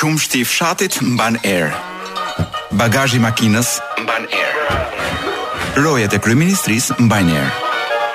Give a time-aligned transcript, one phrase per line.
[0.00, 1.74] Qumshti i fshatit mban erë.
[2.72, 4.78] Bagazhi i makinës mban erë.
[5.84, 7.50] Rojet e kryeministris mban erë.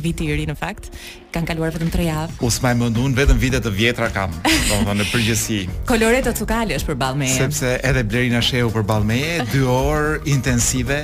[0.00, 0.88] viti i ri në fakt,
[1.36, 2.38] kanë kaluar vetëm 3 javë.
[2.40, 5.60] U smaj më ndun vetëm vite të vjetra kam, domethënë në përgjithësi.
[5.92, 7.42] Koloreta Tsukali është përballë meje.
[7.42, 11.02] Sepse edhe Blerina Shehu përballë meje, 2 orë intensive,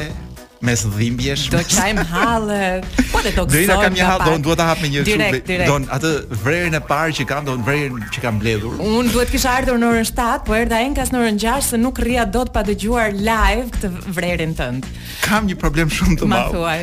[0.63, 1.47] mes dhimbjesh.
[1.53, 2.85] Do të çajm hallën.
[3.13, 3.53] Po të do të.
[3.53, 5.67] Duhet ta hap me një shumë.
[5.67, 6.13] Don atë
[6.43, 8.79] vrerin e parë që kanë, don vrerin që kanë mbledhur.
[8.83, 12.01] Unë duhet kisha ardhur në orën 7, po erda enkas në orën 6 se nuk
[12.05, 14.89] rria dot pa dëgjuar live këtë vrerin tënd.
[15.27, 16.57] Kam një problem shumë të madh.
[16.57, 16.81] Ma thuaj.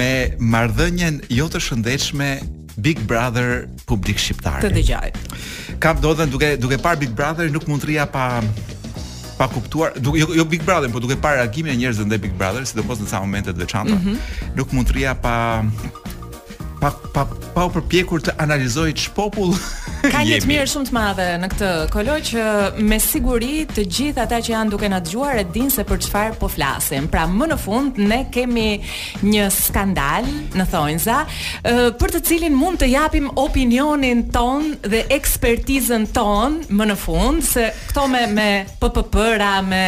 [0.00, 2.32] Me marrëdhënien jo të shëndetshme
[2.84, 4.60] Big Brother publik shqiptar.
[4.64, 5.12] Të dëgjaj.
[5.82, 8.28] Kam ndodhen duke duke par Big Brother nuk mund të rria pa
[9.38, 12.34] pa kuptuar, duke, jo, jo Big Brother, por duke parë reagimin e njerëzve ndaj Big
[12.38, 14.56] Brother, sidomos në ca momente të veçanta, mm -hmm.
[14.58, 15.34] nuk mund të rija pa
[16.84, 17.22] pa pa
[17.54, 19.52] pa u përpjekur të analizoj ç'popull
[20.12, 22.46] ka një të mirë shumë të madhe në këtë kolo që
[22.90, 26.34] me siguri të gjithë ata që janë duke na dëgjuar e dinë se për çfarë
[26.40, 27.06] po flasim.
[27.12, 28.66] Pra më në fund ne kemi
[29.30, 30.26] një skandal
[30.58, 31.20] në thonjza
[32.02, 37.68] për të cilin mund të japim opinionin ton dhe ekspertizën ton më në fund se
[37.94, 38.48] këto me me
[38.82, 39.84] PPP-ra me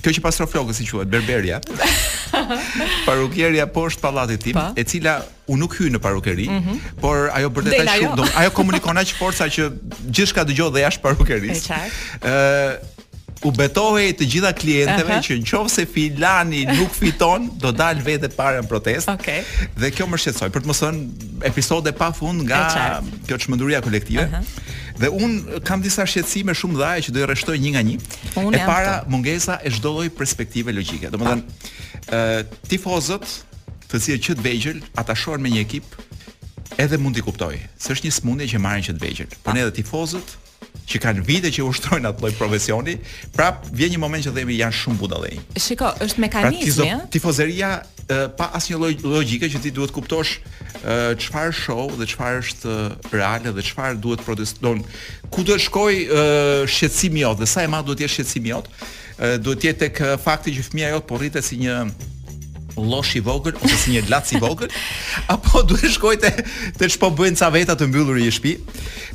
[0.00, 1.60] kjo që pastro flokës si quhet berberia.
[3.06, 4.70] Parukeria poshtë pallatit tim, pa?
[4.72, 4.80] Po.
[4.80, 5.18] e cila
[5.52, 6.76] u nuk hyn në parukeri, mm -hmm.
[7.04, 9.70] por ajo bërtet ajo shumë, ajo komunikon aq forca që
[10.16, 11.80] gjithçka dëgjoj dhe jashtë parukerisë.
[12.24, 12.93] Ëh,
[13.44, 15.24] u betohej të gjitha klienteve uh -huh.
[15.24, 19.12] që nëse filani nuk fiton, do dalë vetë para në protestë.
[19.14, 19.40] Okej.
[19.40, 19.68] Okay.
[19.80, 24.24] Dhe kjo më shqetësoi për të mos thënë episode pafund nga kjo çmenduria kolektive.
[24.24, 25.00] Uh -huh.
[25.00, 25.32] Dhe un
[25.64, 27.96] kam disa shqetësime shumë dhajë që do i rreshtoj një nga një.
[28.48, 29.08] Unë e para të.
[29.08, 31.06] mungesa e çdo lloji perspektive logjike.
[31.10, 32.14] Domethënë, ah.
[32.14, 33.24] ë uh, tifozët,
[33.90, 35.84] të cilët që të vëgjël, ata shohën me një ekip
[36.78, 39.30] edhe mund t'i kuptoj, se është një smundje që marrin që të vëgjël.
[39.42, 39.66] Po ne ah.
[39.66, 40.28] edhe tifozët,
[40.88, 42.94] që kanë vite që ushtrojnë atë lloj profesioni,
[43.34, 45.38] prap vjen një moment që themi janë shumë budallëj.
[45.64, 46.98] Shiko, është mekanizëm, pra, ja.
[47.14, 47.70] Tifozeria
[48.36, 50.34] pa asnjë lloj logjike që ti duhet të kuptosh
[51.24, 52.74] çfarë show dhe çfarë është
[53.14, 54.82] reale dhe çfarë duhet proteston.
[55.32, 56.24] Ku do të shkojë
[56.68, 58.68] shqetësimi jot dhe sa e madh duhet të jetë shqetësimi jot?
[59.46, 61.78] Duhet të jetë tek fakti që fëmia jot po rritet si një
[62.76, 64.70] llosh i vogël ose si një llac i vogël,
[65.34, 68.56] apo duhet shkoj të shkojtë të ç'po bëjnë ca veta të mbyllur në shtëpi.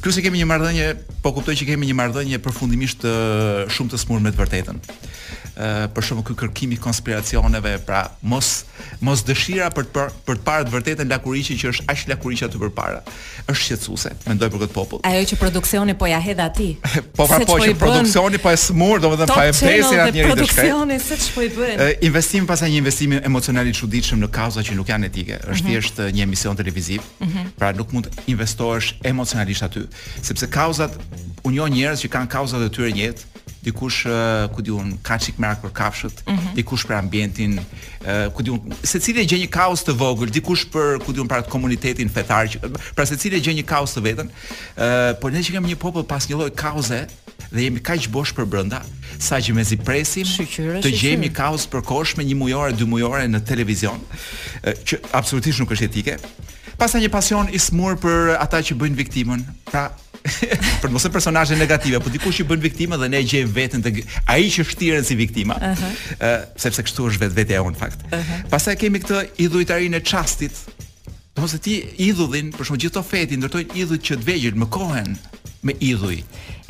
[0.03, 0.89] Plus e kemi një marrëdhënie,
[1.23, 3.03] po kuptoj që kemi një marrëdhënie përfundimisht
[3.75, 4.83] shumë të smur me të vërtetën.
[5.59, 8.61] Ë për shkak të kërkimit konspiracioneve, pra mos
[9.03, 12.61] mos dëshira për të për të parë të vërtetën lakuriçi që është aq lakuriçi aty
[12.61, 13.01] përpara.
[13.49, 15.01] Është shqetësuese, mendoj për këtë popull.
[15.09, 16.69] Ajo që produksioni po ja hedh aty.
[17.19, 20.13] Po pra po që produksioni po e smur, domethënë pa e vdesin atë njerëz të
[20.13, 20.25] shkëndijë.
[20.59, 21.87] Produksioni se ç'po i bëjnë.
[22.07, 25.39] Investimi pasaj një investim emocional emocional i çuditshëm në kauza që nuk janë etike.
[25.41, 25.73] Është mhm.
[25.73, 27.47] thjesht një emision televiziv, mm -hmm.
[27.57, 29.81] pra nuk mund investohesh emocionalisht aty,
[30.21, 30.91] sepse kauzat
[31.43, 33.21] unë jo njerëz që kanë kauzat e tyre njëtë,
[33.63, 34.05] dikush
[34.53, 36.55] ku diun ka çik merak për kafshët, mm -hmm.
[36.55, 37.59] dikush për ambientin,
[38.33, 42.09] ku diun secili gjen një kaos të vogël, dikush për ku diun për atë komunitetin
[42.09, 42.57] fetar, që,
[42.95, 44.29] pra secili gjen një kaos të veten.
[45.21, 47.07] por ne që kemi një popull pas një lloj kauze,
[47.51, 48.81] dhe jemi kaq bosh për brenda
[49.19, 53.41] sa që mezi presim shikyre, të gjejmë një kaos përkohshme një mujore, dy mujore në
[53.47, 54.01] televizion,
[54.85, 56.17] që absolutisht nuk është etike.
[56.79, 59.41] Pastaj një pasion i smur për ata që bëjnë viktimën.
[59.67, 59.89] Pra,
[60.83, 63.83] për mos e personazhe negative, por dikush që bën viktimë dhe ne e gjejmë veten
[63.83, 63.93] te
[64.31, 65.57] ai që shtiren si viktima.
[65.59, 66.45] Ëh, uh -huh.
[66.55, 67.99] sepse kështu është vetvetja e on fakt.
[68.13, 68.45] Uh -huh.
[68.51, 70.55] Pastaj kemi këtë idhujtarinë e çastit,
[71.43, 75.13] Ose ti idhullin, për shumë gjithë të feti, ndërtojnë idhull që të vegjër, më kohen
[75.67, 76.17] me idhuj.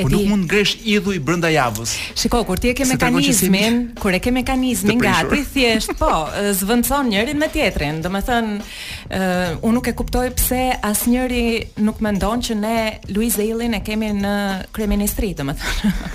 [0.01, 1.91] E nuk mund ngresh idhuj brenda javës.
[2.17, 6.09] Shikoj, kur ti e ke mekanizmin, kur e ke mekanizmin gati thjesht, po,
[6.57, 7.99] zvendçon njërin me tjetrin.
[8.05, 12.75] Domethën, ë uh, unë nuk e kuptoj pse asnjëri nuk mendon që ne
[13.13, 14.35] Luiz Eilin e kemi në
[14.73, 16.09] kryeministri, domethën.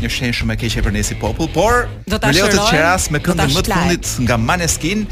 [0.04, 3.24] një shenjë shumë e keqe për nesër popull, por do ta shohim këtë rast me
[3.26, 5.04] këndin më të fundit nga Maneskin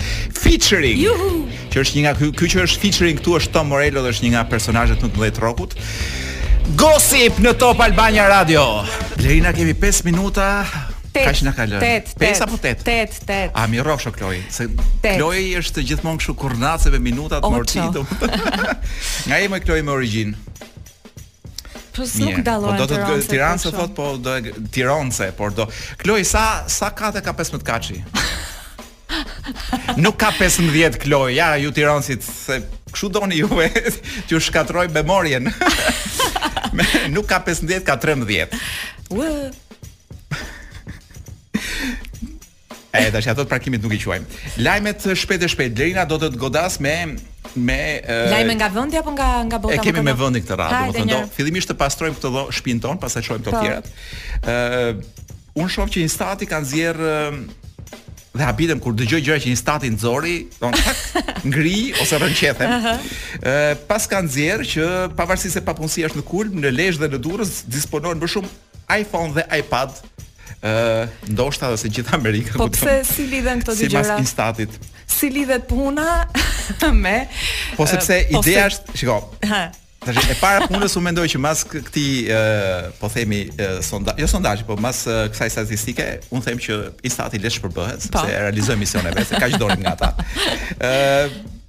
[0.44, 1.02] featuring.
[1.08, 1.34] Juhu!
[1.74, 4.28] Që është një nga ky ky që është featuring këtu është Tom Morello dhe është
[4.30, 5.74] një nga personazhet më të mëdhenj rockut.
[6.84, 8.62] Gossip në Top Albania Radio.
[9.26, 10.52] Lerina kemi 5 minuta,
[11.14, 11.26] 8.
[11.26, 11.54] Kaç na
[12.20, 12.84] 5 apo 8?
[12.84, 14.66] 8, A mi rrofsh Kloi, se
[15.18, 18.02] Kloi është gjithmonë kështu kurnace me minuta të mortitu.
[19.30, 20.34] Nga më Kloi me origjinë.
[21.94, 22.78] Po s'u po dallon.
[22.80, 24.40] Do të Tiranë thot, po do
[24.74, 25.68] Tiranëse, por do
[26.02, 28.00] Kloi sa sa kate ka 15 kaçi?
[30.02, 33.70] Nuk ka 15 Kloi, ja ju Tiranësit, se kshu doni ju e
[34.28, 35.52] t'ju shkatroj memorien.
[37.16, 38.58] nuk ka 15, ka 13.
[39.14, 39.30] Ua.
[42.96, 44.28] E tash shi ato parkimit nuk i quajmë.
[44.66, 45.74] Lajmet shpejt e shpejt.
[45.80, 46.94] Lerina do të godas me
[47.66, 47.80] me
[48.30, 49.74] Lajme nga vendi apo nga nga bota.
[49.80, 53.00] E kemi me vendi këtë radhë, do të Fillimisht të pastrojmë këtë dhomë shtëpin ton,
[53.02, 53.64] pastaj të të po.
[53.64, 53.92] tjerat.
[54.46, 60.38] Ë Unë shoh që instati kanë zier dhe habitem kur dëgjoj gjëra që instati nxori,
[60.62, 60.94] thonë
[61.50, 62.70] ngri ose rënqethem.
[62.70, 63.84] Ë uh -huh.
[63.90, 64.86] pas kanë zier që
[65.18, 68.50] pavarësisht se papunësia është në kulm, në Lezhë dhe në Durrës disponojnë më shumë
[69.02, 69.98] iPhone dhe iPad
[70.62, 74.78] ë ndoshta edhe se gjithë Amerika po pse si lidhen këto dy gjëra si instatit
[75.10, 76.26] si lidhet puna
[77.06, 77.16] me
[77.78, 79.00] po sepse uh, ideja është se...
[79.04, 84.28] shikoj e para punës u mendoj që mas këti uh, po themi uh, sondaj, jo
[84.30, 88.26] sondaj, po mas uh, kësaj statistike unë them që instati lesh përbëhet po.
[88.28, 90.12] se realizohet misioneve, se ka që dorën nga ta.
[90.76, 91.54] Uh,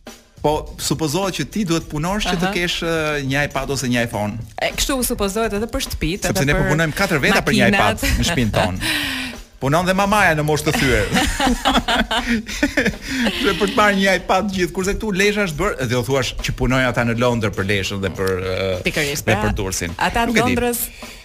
[0.44, 2.80] Po supozohet që ti duhet punosh që të kesh
[3.24, 4.34] një iPad ose një iPhone.
[4.60, 7.56] E kështu supozohet edhe për shtëpi, edhe për Sepse ne po punojmë katër veta për
[7.58, 8.90] një iPad në shtëpinë tonë.
[9.64, 11.06] Punon dhe mamaja në moshë të thyer.
[12.74, 16.34] Dhe për të marrë një iPad gjithë, kurse këtu Lesha është bërë, dhe u thuash
[16.44, 18.34] që punoj ata në Londër për Leshën dhe për
[18.84, 19.96] pikërisht pra, për Dursin.
[19.96, 20.68] Ata në Londër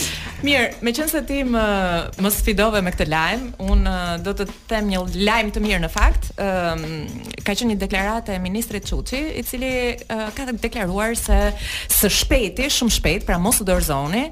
[0.43, 1.61] Mirë, me qënë se ti më,
[2.19, 3.91] më sfidove me këtë lajmë, unë
[4.25, 6.83] do të tem një lajmë të mirë në fakt, um,
[7.47, 9.71] ka që një deklarat e Ministrit Quqi, i cili
[10.03, 11.37] uh, ka të deklaruar se,
[11.95, 14.25] së shpeti, shumë shpet, pra mos të dorëzoni,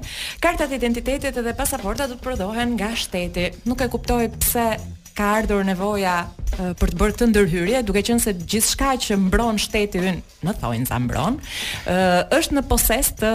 [0.44, 3.48] kartat identitetit edhe pasaportat të prodohen nga shteti.
[3.64, 4.68] Nuk e kuptoj pëse
[5.16, 6.18] ka ardhur nevoja
[6.56, 10.88] për të bërë të ndërhyrje, duke qenë se gjithçka që mbron shteti ynë, në thonjë
[10.90, 11.38] sa mbron,
[12.38, 13.30] është në poses të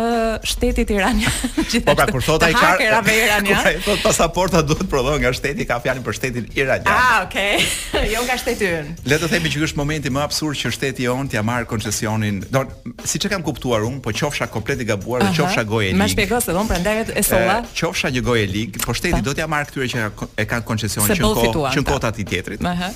[0.51, 1.33] shtetit iranian.
[1.87, 3.73] Po pra kur thotë ai çfarë?
[3.87, 6.87] Kur pasaporta duhet të prodhohen nga shteti, ka fjalën për shtetin iranian.
[6.87, 7.59] Ah, okay.
[8.13, 8.95] Jo nga shteti ynë.
[9.09, 12.41] Le të themi që ky është momenti më absurd që shteti on t'ia marr koncesionin.
[12.53, 12.63] Do,
[13.07, 16.03] siç e kam kuptuar unë, po qofsha komplet i gabuar, do qofsha gojë e ligj.
[16.03, 17.59] Më shpjegos edhe un, prandaj e solla.
[17.77, 19.25] Qofsha një gojë e ligj, po shteti po.
[19.29, 22.67] do t'ia marr këtyre që e kanë koncesionin që ko, që kota të tjetrit.
[22.69, 22.91] Aha.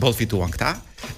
[0.00, 0.70] Do fituan këta,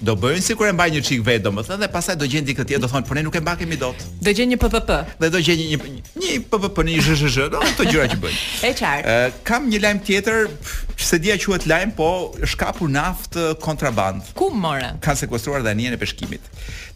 [0.03, 2.81] do bëjnë sikur e mbajnë një çik vetë domethënë dhe pastaj do gjen dikë tjetër
[2.83, 4.01] do thonë po ne nuk e kemi dot.
[4.19, 4.95] Do gjen një PPP.
[5.23, 8.39] Dhe do gjen një një, një PPP në një ZZZ, do ato gjëra që bëjnë.
[8.67, 9.13] e qartë.
[9.13, 10.49] Ë kam një lajm tjetër,
[10.97, 12.09] se dia quhet lajm, po
[12.43, 14.27] është kapur naftë kontraband.
[14.35, 14.99] Ku morën?
[14.99, 16.43] Kan sekuestruar dhanien e peshkimit.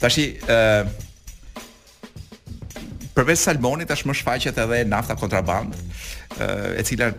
[0.04, 0.84] Tashi ë
[3.16, 5.80] përveç salmonit tash më shfaqet edhe nafta kontraband,
[6.76, 7.14] e cila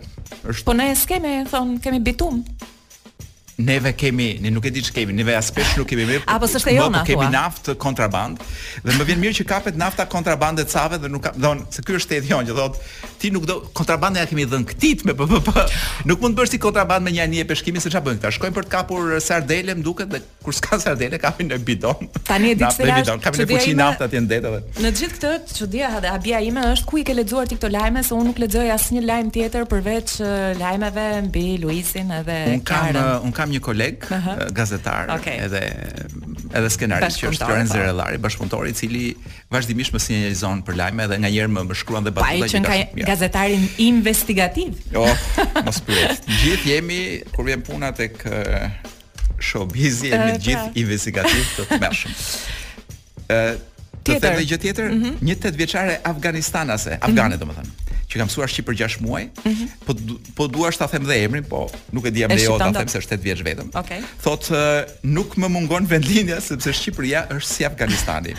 [0.48, 2.44] është Po ne skemi thon kemi bitum
[3.56, 6.24] neve kemi, ne nuk e di që kemi, neve aspesh nuk kemi mirë.
[6.34, 7.02] Apo s'është po e jona?
[7.04, 8.40] Po kemi naft kontraband,
[8.84, 11.82] dhe më vjen mirë që kapet nafta kontrabande e dhe nuk ka, dhe on, se
[11.84, 15.14] kjo është e dhjon, që thotë ti nuk do kontrabandën ja kemi dhënë këtit me
[15.14, 15.50] PPP.
[16.10, 18.32] Nuk mund të bësh ti kontrabandë me një anije peshkimi se çfarë bën këta?
[18.34, 22.08] Shkojnë për të kapur sardele, më duket, dhe kur s'ka sardele, kapin në bidon.
[22.26, 24.62] Tani e di se bidon, kapin në fuqi nafta ti ndet edhe.
[24.82, 27.70] Në të gjithë këtë, çudia edhe habia ime është ku i ke lexuar ti këto
[27.76, 30.16] lajme se unë nuk lexoj asnjë lajm tjetër përveç
[30.62, 33.22] lajmeve mbi Luisin edhe Karen.
[33.22, 34.50] Un kam un kam një koleg uh -huh.
[34.52, 35.38] gazetar okay.
[35.46, 35.62] edhe
[36.58, 37.80] edhe skenarist që është Lorenzo po.
[37.86, 39.04] Rellari, bashkëpunëtor i cili
[39.54, 44.72] vazhdimisht më sinjalizon për lajme dhe nganjëherë më më shkruan dhe batuta që gazetarin investigativ.
[44.92, 45.04] Jo,
[45.66, 46.22] mos pyet.
[46.42, 46.98] Gjithë jemi
[47.34, 48.16] kur vjen puna tek
[49.42, 50.72] showbizi jemi të gjithë pra.
[50.84, 52.24] investigativ të tmerrshëm.
[53.28, 53.44] Ë
[54.02, 55.18] Të them dhe gjë tjetër, mm -hmm.
[55.28, 57.42] një tet vjeçare afganistanase, afgane mm -hmm.
[57.42, 57.70] domethënë,
[58.10, 59.68] që kam mësuar Shqipër 6 muaj, mm -hmm.
[59.86, 59.92] po
[60.36, 62.98] po të ta them dhe emrin, po nuk e di jam lejo ta them se
[62.98, 63.68] është 8 vjeç vetëm.
[63.82, 64.00] Okay.
[64.24, 64.84] Thotë
[65.16, 68.32] nuk më mungon vendlinja, sepse shqipëria është si Afganistani.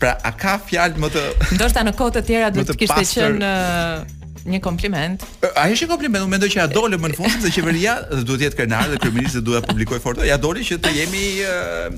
[0.00, 1.24] Pra a ka fjalë më të
[1.58, 5.24] Ndoshta në kohë të tjera duhet të kishte qenë uh, një kompliment.
[5.60, 8.40] A ishte kompliment, unë mendoj që ja dole më në fund se qeveria dhe duhet
[8.40, 10.24] të jetë krenar dhe kryeminist do ta publikojë fortë.
[10.30, 11.90] Ja doli që të jemi uh,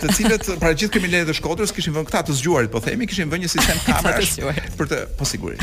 [0.00, 3.30] të cilët pra gjithë kriminalet të Shkodrës kishin vënë këta të zgjuarit, po themi, kishin
[3.30, 4.38] vënë një sistem kamerash
[4.78, 5.62] për të, po sigurisht.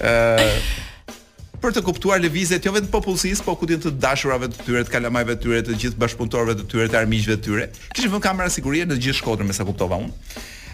[0.00, 0.60] Ëh,
[1.60, 5.34] për të kuptuar lëvizjet jo vetëm popullsisë, po ku të dashurave të tyre, të kalamajve
[5.36, 7.68] të tyre, të gjithë bashkëpunëtorëve të tyre, të armiqve të tyre.
[7.94, 10.12] Kishin vënë kamera sigurie në gjithë Shkodrën, mesa kuptova unë.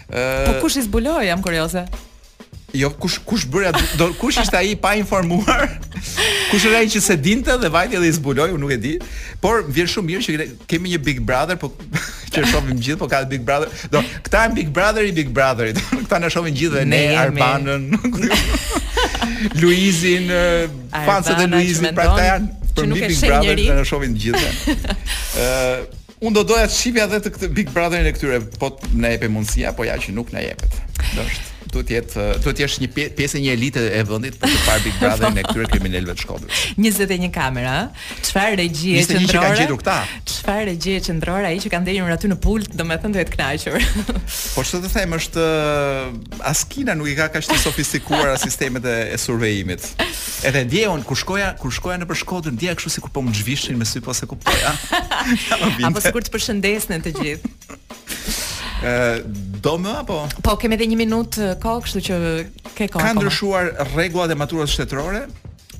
[0.07, 1.85] Ëh, po kush i zbuloi, jam kurioze
[2.77, 5.65] jo kush kush bëra do kush ishte ai pa informuar?
[6.51, 8.93] Kush era ai që se dinte dhe vajti dhe i zbuloi, unë nuk e di.
[9.41, 11.71] Por vjen shumë mirë që kemi një Big Brother, po
[12.35, 13.73] që shohim gjithë, po ka Big Brother.
[13.93, 17.89] Do, këta janë Big Brother i Big do Këta na shohin gjithë dhe ne, Arbanën.
[19.61, 20.31] Luizin,
[20.93, 24.75] fansat e Luizin, pra këta janë për mi Big Brother që në shovin gjithë.
[25.37, 28.89] Uh, Unë do doja të shqipja dhe të këtë Big Brotherin e këtyre, po të
[29.03, 30.79] ne mundësia, po ja që nuk në jepet.
[31.13, 34.37] Do është duhet të jetë duhet të jesh një pjesë e një elite e vendit
[34.39, 36.61] për të parë Big Brother në këtyre kriminalëve të Shkodrës.
[36.81, 37.73] 21 kamera,
[38.27, 39.67] çfarë regji e qendrore?
[40.29, 44.11] Çfarë regji e qendrore ai që kanë dhënë aty në pult, domethënë duhet të kënaqur.
[44.55, 46.15] Po çfarë të them është uh,
[46.51, 49.89] askina nuk i ka kaq të sofistikuara sistemet e, e survejimit.
[50.47, 53.87] Edhe dijeun kur shkoja kur shkoja nëpër Shkodër dija kështu si po më zhvishin me
[53.87, 54.75] sy pas e kuptoja.
[55.87, 57.55] Apo sikur të përshëndesnin të gjithë
[59.63, 60.21] do më apo?
[60.41, 62.17] Po, kemi edhe 1 minutë kohë, kështu që
[62.77, 63.01] ke kohë.
[63.01, 65.23] Ka po ndryshuar rregullat e maturës shtetërore?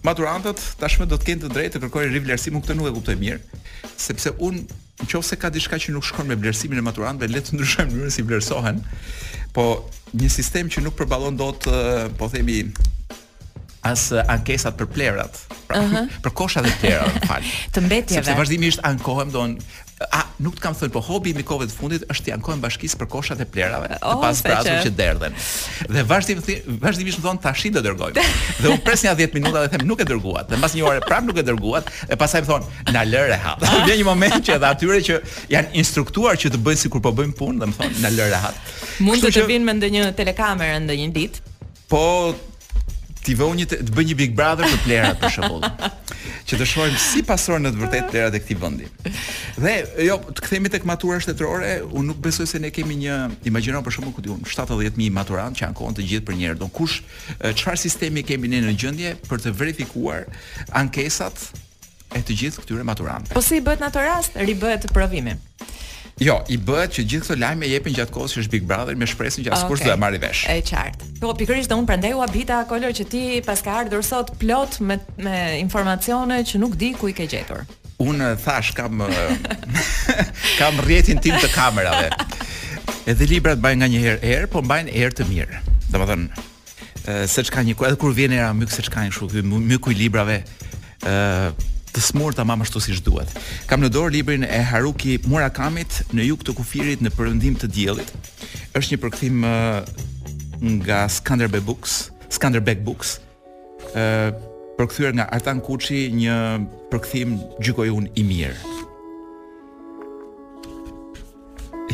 [0.06, 3.62] Maturantët tashmë do të kenë të drejtë të kërkojnë rivlerësim, këtë nuk e kuptoj mirë,
[4.00, 4.66] sepse unë
[5.04, 8.24] nëse ka diçka që nuk shkon me vlerësimin e maturantëve, le të ndryshojmë mënyrën si
[8.26, 8.82] vlerësohen.
[9.56, 9.66] Po
[10.18, 11.68] një sistem që nuk përballon dot,
[12.18, 12.64] po themi,
[13.88, 16.08] as ankesat për plerat, pra, uh -huh.
[16.24, 17.44] për koshat dhe tjera, fal.
[17.74, 18.24] të mbetjeve.
[18.24, 19.58] Sepse vazhdimisht ankohem don
[20.14, 23.00] A, nuk të kam thënë, po hobi i mikove të fundit është të jankojnë bashkisë
[23.02, 25.38] për koshat e plerave oh, Dhe pas që derdhen
[25.90, 26.44] Dhe vazhdim,
[26.84, 28.26] vazhdimisht më thonë, ta dhe dërgojmë
[28.62, 31.02] Dhe u pres një 10 minuta dhe them, nuk e dërguat Dhe mbas një ore
[31.08, 34.38] prap nuk e dërguat Dhe pasaj më thonë, na e hat Dhe vjen një moment
[34.38, 35.18] që edhe atyre që
[35.56, 38.44] janë instruktuar që të bëjnë si kur po bëjnë punë Dhe më thon na lëre
[38.46, 41.28] hat Mund të të vinë me ndë një telekamerë ndë një
[41.88, 42.06] Po,
[43.28, 45.66] ti vë një të bëj një Big Brother për plerat për shembull.
[46.48, 48.88] Që të shohim si pasor në të vërtet plerat të këtij vendi.
[49.66, 49.74] Dhe
[50.08, 53.18] jo, të kthehemi tek matura shtetërore, Unë nuk besoj se ne kemi një
[53.50, 56.60] imagjino për shembull ku diun 70000 maturant që ankohen të gjithë për një herë.
[56.62, 57.02] Don kush
[57.44, 60.28] çfarë sistemi kemi ne në gjendje për të verifikuar
[60.80, 61.50] ankesat
[62.16, 63.36] e të gjithë këtyre maturantëve.
[63.36, 65.36] Po si bëhet në atë rast, ri bëhet provimi.
[66.18, 68.96] Jo, i bëhet që gjithë këto lajme i jepin gjatë kohës që është Big Brother
[68.98, 69.86] me shpresën që askush okay.
[69.86, 70.48] do ta marrë vesh.
[70.50, 71.10] Është qartë.
[71.22, 74.80] Po pikërisht do un prandaj u habita kolor që ti pas ka ardhur sot plot
[74.82, 74.98] me
[75.28, 77.62] me informacione që nuk di ku i ke gjetur.
[78.02, 79.06] Un thash kam
[80.60, 82.10] kam rrjetin tim të kamerave.
[83.08, 85.62] Edhe librat bajnë nga një herë herë, po mbajnë herë të mirë.
[85.92, 86.50] Domethënë,
[87.30, 90.42] se çka një kur vjen era mykse çka një kështu, myku i librave,
[91.06, 93.32] ë të smurta mamë ashtu siç duhet.
[93.66, 98.12] Kam në dorë librin e Haruki Murakamit në jug të kufirit në përëndim të diellit.
[98.78, 99.82] Është një përkthim uh,
[100.84, 101.98] nga Skanderbeg Books,
[102.34, 103.16] Skanderbeg Books.
[103.98, 104.42] ë uh,
[104.78, 106.36] përkthyer nga Artan Kuçi, një
[106.92, 107.32] përkthim
[107.66, 108.76] gjykojun i mirë.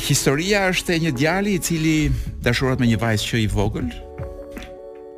[0.04, 1.96] Historia është e një djali i cili
[2.44, 3.88] dashurohet me një vajzë që i vogël,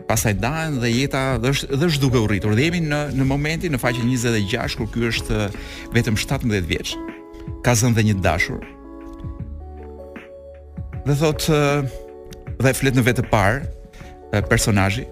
[0.08, 2.56] pastaj dahen dhe jeta dhe është dhe është duke u rritur.
[2.58, 5.44] Dhe jemi në në momentin në faqen 26 kur ky është
[5.96, 6.96] vetëm 17 vjeç.
[7.66, 8.62] Ka zënë dhe një dashur.
[11.06, 15.06] Dhe thot dhe flet në vetë parë personazhi.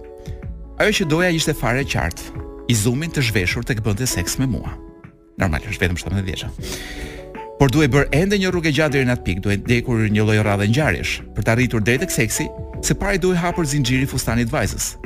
[0.81, 2.31] Ajo që doja ishte fare e qartë,
[2.71, 4.73] i zumin të zhveshur tek bënte seks me mua.
[5.37, 6.45] Normal, është vetëm 17 vjeç.
[7.59, 10.41] Por duhet bër ende një rrugë gjatë deri në atë pikë, duhet dekur një lloj
[10.43, 12.47] rradhë ngjarjesh për të arritur drejt tek seksi,
[12.83, 14.97] se pari i hapur zinxhiri i fustanit vajzës.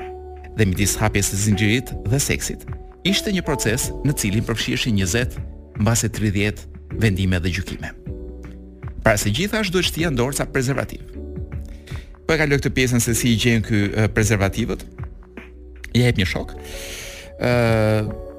[0.57, 2.65] Dhe midis hapjes së zinxhirit dhe seksit,
[3.05, 5.37] ishte një proces në cilin përfshiheshin 20
[5.77, 6.65] mbasi 30
[6.97, 7.91] vendime dhe gjykime.
[9.05, 11.03] Pra se gjitha duhet që tja ndorë ca prezervativ.
[12.25, 14.81] Po e ka lëgë të pjesën se si i gjenë kë prezervativët,
[15.95, 16.55] i hep një shok,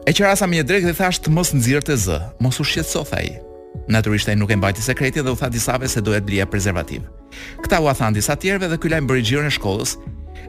[0.08, 2.66] e që rasa me një drekë dhe thashtë të mos nëzirë të zë, mos u
[2.68, 3.22] shqetëso, tha
[3.88, 7.02] Natyrisht ai nuk e mbajti sekretin dhe u tha disave se duhet blija prezervativ.
[7.64, 9.96] Kta u a than disa tjerëve dhe ky lajm bëri gjirin e shkollës,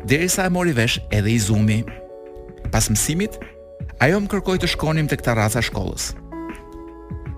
[0.06, 1.84] derisa e mori vesh edhe Izumi.
[2.72, 3.40] Pas mësimit,
[4.04, 6.12] ajo më kërkoi të shkonim tek ta rraca shkollës.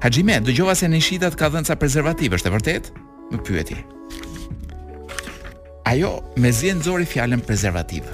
[0.02, 2.90] Haxhime, dëgjova se në shitat ka dhënë ca prezervativ, është e vërtet?
[3.32, 3.78] Më pyeti.
[5.88, 8.10] Ajo me zien e nxori fjalën prezervativ.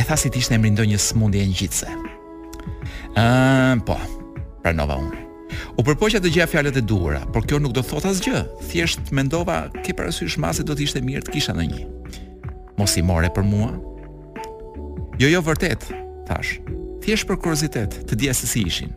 [0.02, 1.92] tha si të ishte një ndonjë smundje ngjitse.
[3.20, 4.00] Ëm, po.
[4.64, 5.23] Pranova unë.
[5.80, 8.40] U përpoqja të gjeja fjalët e duhura, por kjo nuk do thot asgjë.
[8.70, 11.84] Thjesht mendova ke parasysh masë do të ishte mirë të kisha një.
[12.78, 13.72] Mos i more për mua.
[15.20, 15.84] Jo, jo vërtet,
[16.28, 16.58] thash.
[17.04, 18.90] Thjesht për kuriozitet, të dija se si ishin.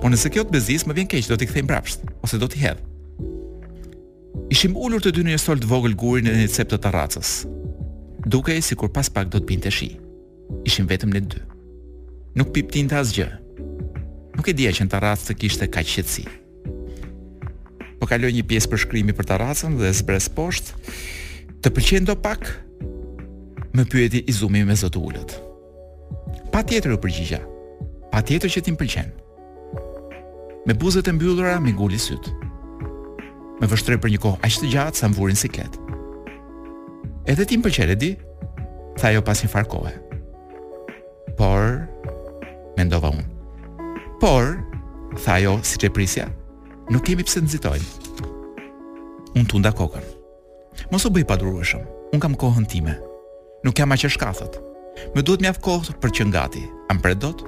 [0.00, 2.60] Po nëse kjo të bezis, më vjen keq, do t'i kthej mbrapsht ose do t'i
[2.62, 2.84] hedh.
[4.54, 7.30] Ishim ulur të dy në një të vogël gurin në një cep të tarracës.
[8.30, 9.90] Dukej sikur pas pak do të binte shi.
[10.66, 11.40] Ishim vetëm ne dy.
[12.38, 13.26] Nuk piptinte asgjë,
[14.40, 16.22] Nuk e dija që në Tarasë të kishte ka qëtësi.
[18.00, 20.94] Po kaloj një pjesë për shkrimi për Tarracën dhe zbres poshtë,
[21.60, 22.46] të pëlqen do pak,
[23.76, 25.34] më pyeti i zumi me zotë ullët.
[26.54, 27.40] Pa tjetër u përgjigja,
[28.08, 29.10] pa tjetër që ti më pëlqen.
[30.70, 32.32] Me buzët e mbyllura, me i sytë.
[33.60, 35.84] Me vështre për një kohë aq të gjatë sa vurin si ketë.
[37.28, 38.10] Edhe ti më pëlqen e di,
[38.96, 39.92] tha jo pas një farkove.
[41.36, 41.84] Por,
[42.78, 43.28] me ndova unë.
[44.20, 44.58] Por,
[45.24, 46.24] tha ajo, si që e prisja,
[46.92, 48.24] nuk kemi pse nëzitojnë.
[49.32, 50.04] Unë të nda kokën.
[50.92, 51.86] Mos u bëj padurueshëm.
[52.12, 52.98] Un kam kohën time.
[53.64, 54.58] Nuk kam aq shkathët.
[55.16, 56.66] Më duhet mjaft kohë për që ngati.
[56.92, 57.40] Am pret dot?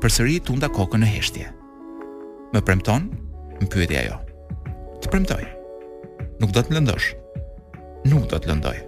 [0.00, 1.50] Përsëri tunda kokën në heshtje.
[2.54, 3.10] Më premton?
[3.60, 4.16] Më pyeti ajo.
[5.04, 5.44] Të premtoj.
[6.40, 7.10] Nuk do të më lëndosh.
[8.08, 8.78] Nuk do të lëndoj.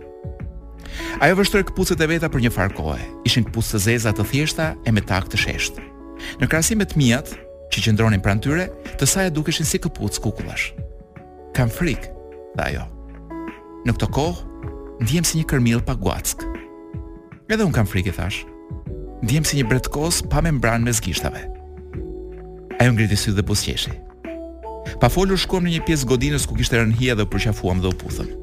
[1.20, 4.72] Ajo vështroi këpucët e veta për një farë kohë, Ishin këpucë të zeza të thjeshta
[4.88, 5.89] e me tak të sheshtë.
[6.40, 8.64] Në krahasim me të që qëndronin pranë tyre,
[8.98, 10.72] të saja dukeshin si këpucë kukullash.
[11.54, 12.08] Kam frikë,
[12.58, 12.86] tha ajo.
[13.86, 14.70] Në këtë kohë,
[15.06, 16.42] ndiem si një kërmil pa guack.
[17.50, 18.40] Edhe unë kam frikë, i thash.
[19.22, 21.44] Ndiem si një bretkos pa membranë me zgishtave.
[22.80, 23.94] Ajo ngriti sy dhe busqeshi.
[24.98, 27.96] Pa folur shkuam në një pjesë godinës ku kishte rënë hija dhe përqafuam dhe u
[28.02, 28.34] puthëm.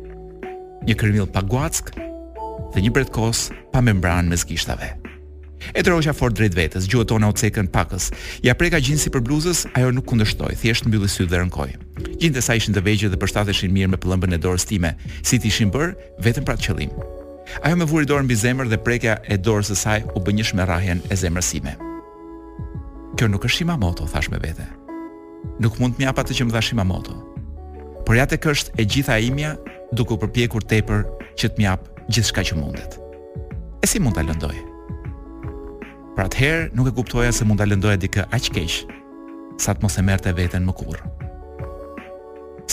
[0.87, 4.95] Një kërmil pa guack dhe një bretkos pa membranë me gishtave.
[5.73, 8.09] E trosha fort drejt vetës, gjuhët tona u cekën pakës.
[8.45, 11.71] Ja preka si për bluzës, ajo nuk kundështoj thjesht mbylli sytë dhe rënkoi.
[12.21, 14.93] Gjinte sa ishin të vegjël dhe përshtateshin mirë me pëllëmbën e dorës time,
[15.25, 16.93] si ti ishin bër, vetëm për atë qëllim.
[17.63, 20.63] Ajo më vuri dorën mbi zemër dhe prekja e dorës së saj u bë me
[20.65, 21.75] rrahjen e sime
[23.17, 24.61] Kjo nuk është moto thash me vete.
[25.59, 27.15] Nuk mund të më japa atë që më dha
[28.07, 29.17] Por ja tek është e gjitha
[29.93, 31.03] duke u përpjekur tepër
[31.39, 32.95] që të më jap gjithçka që mundet.
[33.83, 34.55] E si mund ta lëndoj?
[36.17, 38.75] Pra herë nuk e kuptoja se mund ta lëndoja dikë aq keq,
[39.61, 41.09] sa të mos e merrte veten më kurrë.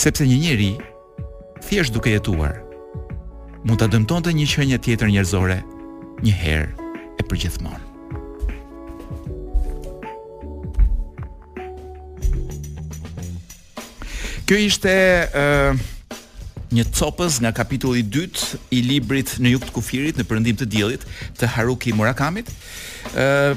[0.01, 0.69] Sepse një njeri
[1.67, 2.55] thjesht duke jetuar
[3.61, 5.59] mund ta dëmtonte një qenie tjetër njerëzore
[6.25, 7.83] një herë e përgjithmonë.
[14.49, 15.43] Kjo ishte ë
[15.77, 15.85] uh,
[16.75, 21.05] një copës nga kapitulli 2 i librit në jug të kufirit në përëndim të djelit
[21.39, 22.49] të Haruki Murakamit.
[23.13, 23.55] Uh,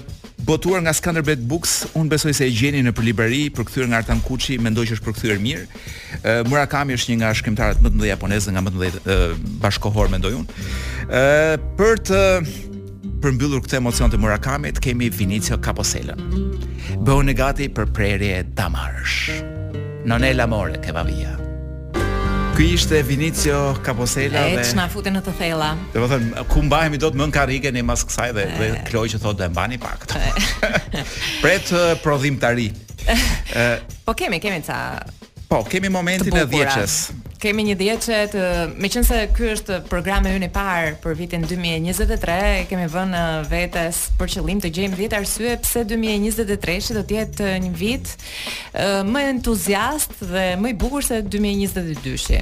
[0.48, 3.10] botuar nga Skanderbeg Books, unë besoj se e gjeni në për
[3.58, 5.64] përkthyer nga Artan Kuçi, mendoj që është përkthyer mirë.
[6.46, 10.32] Murakami është një nga shkrimtarët më të mëdhenj japonezë nga më të mëdhenj bashkohor mendoj
[10.38, 10.60] unë.
[11.10, 12.20] Ë për të
[13.24, 15.58] përmbyllur këtë emocion të Murakamit, kemi Vinicio
[16.98, 19.42] Bëhë në gati për prerje damarsh.
[20.08, 21.34] Non è l'amore che va via.
[22.58, 25.68] Ky ishte Vinicio Caposella dhe Ecna futen në të thella.
[25.94, 28.70] Po do të thon, ku mbahemi dot më në karrige ne mas kësaj dhe dhe
[28.88, 30.08] Kloj që thotë do e mbani pak.
[31.44, 31.70] Pret
[32.02, 32.40] prodhim
[33.58, 33.68] Ë,
[34.08, 34.80] po kemi, kemi ca.
[35.48, 38.32] Po, kemi momentin e 10 kemi një djeqet,
[38.82, 44.00] me qënë se kërë është e unë e parë për vitin 2023, kemi vënë vetës
[44.18, 48.12] për qëllim të gjejmë vitë arsye pse 2023 që do tjetë një vit
[49.12, 52.40] më entuziast dhe më i bukur se 2022 shi.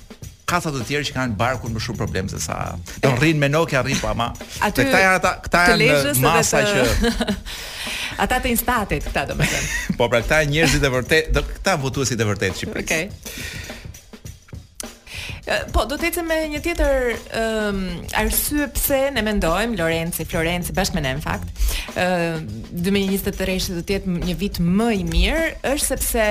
[0.52, 3.14] ka të tjerë që kanë barkun më shumë problem se sa do eh.
[3.22, 4.26] rrin me Nokia rrin pa ama
[4.60, 6.82] te këta janë ata këta janë masa që
[8.26, 12.28] ata të instatet këta domethënë po pra këta janë njerëzit e vërtet këta votuesit e
[12.34, 13.80] vërtet shqiptarë okay.
[15.74, 17.80] Po, do të ecem me një tjetër um,
[18.20, 21.64] arsye pse ne mendojmë Lorenci, Florenci bashkë me ne në fakt.
[21.96, 22.44] ë uh,
[22.78, 26.26] 2023 do të jetë një vit më i mirë, është sepse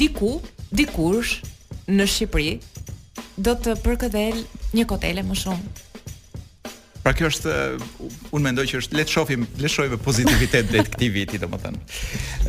[0.00, 0.38] diku,
[0.72, 1.34] dikush
[1.92, 2.54] në Shqipëri
[3.44, 4.40] do të përkëdhel
[4.76, 5.84] një kotele më shumë.
[7.04, 7.52] Pra kjo është
[8.32, 11.86] unë mendoj që është le të shohim, le shohim pozitivitet drejt këtij viti, domethënë.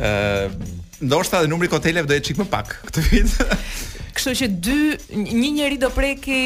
[0.00, 3.34] Ëm uh, Ndoshta edhe numri koteleve do jetë çik më pak këtë vit.
[4.18, 6.40] Kështu që dy një njeri do preki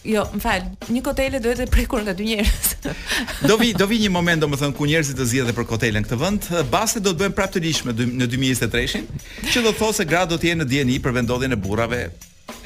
[0.00, 0.62] Jo, më fal,
[0.96, 2.70] një kotele do të prekur nga dy njerëz.
[3.50, 6.46] do vi, do vi një moment domethënë ku njerëzit të zgjidhen për kotelen këtë vend,
[6.72, 9.04] baste do të bëjmë prapë të lishme në 2023-shin,
[9.52, 11.98] që do thosë se gra do të jenë në DNI për vendodhjen e burrave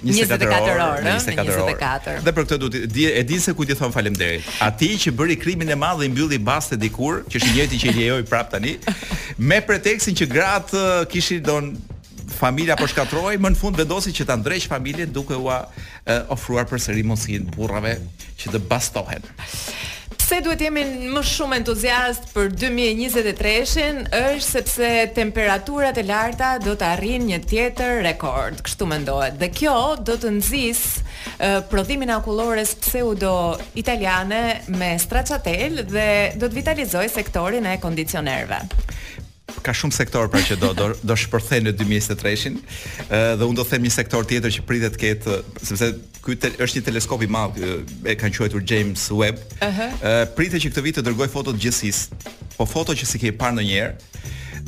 [0.04, 2.22] 24 orë, 24 orë.
[2.28, 4.46] Dhe për këtë duhet di e di se kujt i thon faleminderit.
[4.68, 7.96] Ati që bëri krimin e madh dhe mbylli baste dikur, që është njëti që i
[7.98, 8.76] lejoi prap tani,
[9.50, 11.72] me pretekstin që gratë uh, kishin don
[12.34, 15.46] familja po shkatrohej, më në fund vendosi që ta ndrejsh familjen duke u
[16.34, 17.96] ofruar përsëri mosin burrave
[18.42, 19.22] që të bastohen.
[20.24, 20.80] Pse duhet jemi
[21.12, 27.40] më shumë entuziast për 2023 ën është sepse temperaturat e larta do të arrijnë një
[27.50, 29.36] tjetër rekord, kështu mendohet.
[29.40, 29.74] Dhe kjo
[30.06, 33.34] do të nxis uh, prodhimin akullores pseudo
[33.76, 36.08] italiane me stracatel dhe
[36.40, 38.62] do të vitalizojë sektorin e kondicionerëve
[39.62, 42.56] ka shumë sektor pra që do do, do shpërthej në 2023-shin.
[43.10, 45.36] dhe unë do them një sektor tjetër që pritet të ketë
[45.70, 45.88] sepse
[46.24, 47.60] ky është një teleskop i madh
[48.08, 49.40] e kanë quajtur James Webb.
[49.60, 49.68] Ëh.
[49.68, 50.26] Uh -huh.
[50.34, 52.10] pritet që këtë vit të dërgoj foto të gjithësisë.
[52.56, 53.94] Po foto që si ke parë ndonjëherë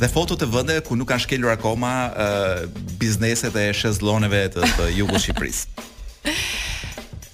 [0.00, 2.68] dhe foto të vendeve ku nuk kanë shkelur akoma uh,
[3.00, 5.66] bizneset e shezlloneve të, të jugut Shqipërisë.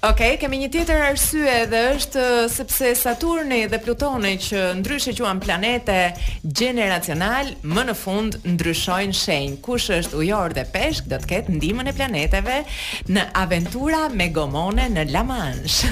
[0.03, 5.13] Okej, okay, kemi një tjetër arsye dhe është uh, sepse Saturni dhe Plutoni që ndryshe
[5.15, 5.95] quan planete
[6.43, 9.53] gjeneracional, më në fund ndryshojnë shenjë.
[9.63, 12.57] Kush është ujor dhe peshk do të ketë ndihmën e planeteve
[13.15, 15.87] në aventura me gomone në La Manche.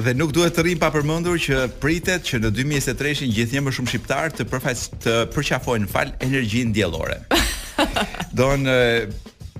[0.00, 3.76] Dhe nuk duhet të rrim pa përmendur që pritet që në 2023 gjithë gjithnjë më
[3.76, 7.20] shumë shqiptar të përfaqësojnë fal energjinë diellore.
[8.40, 8.64] Don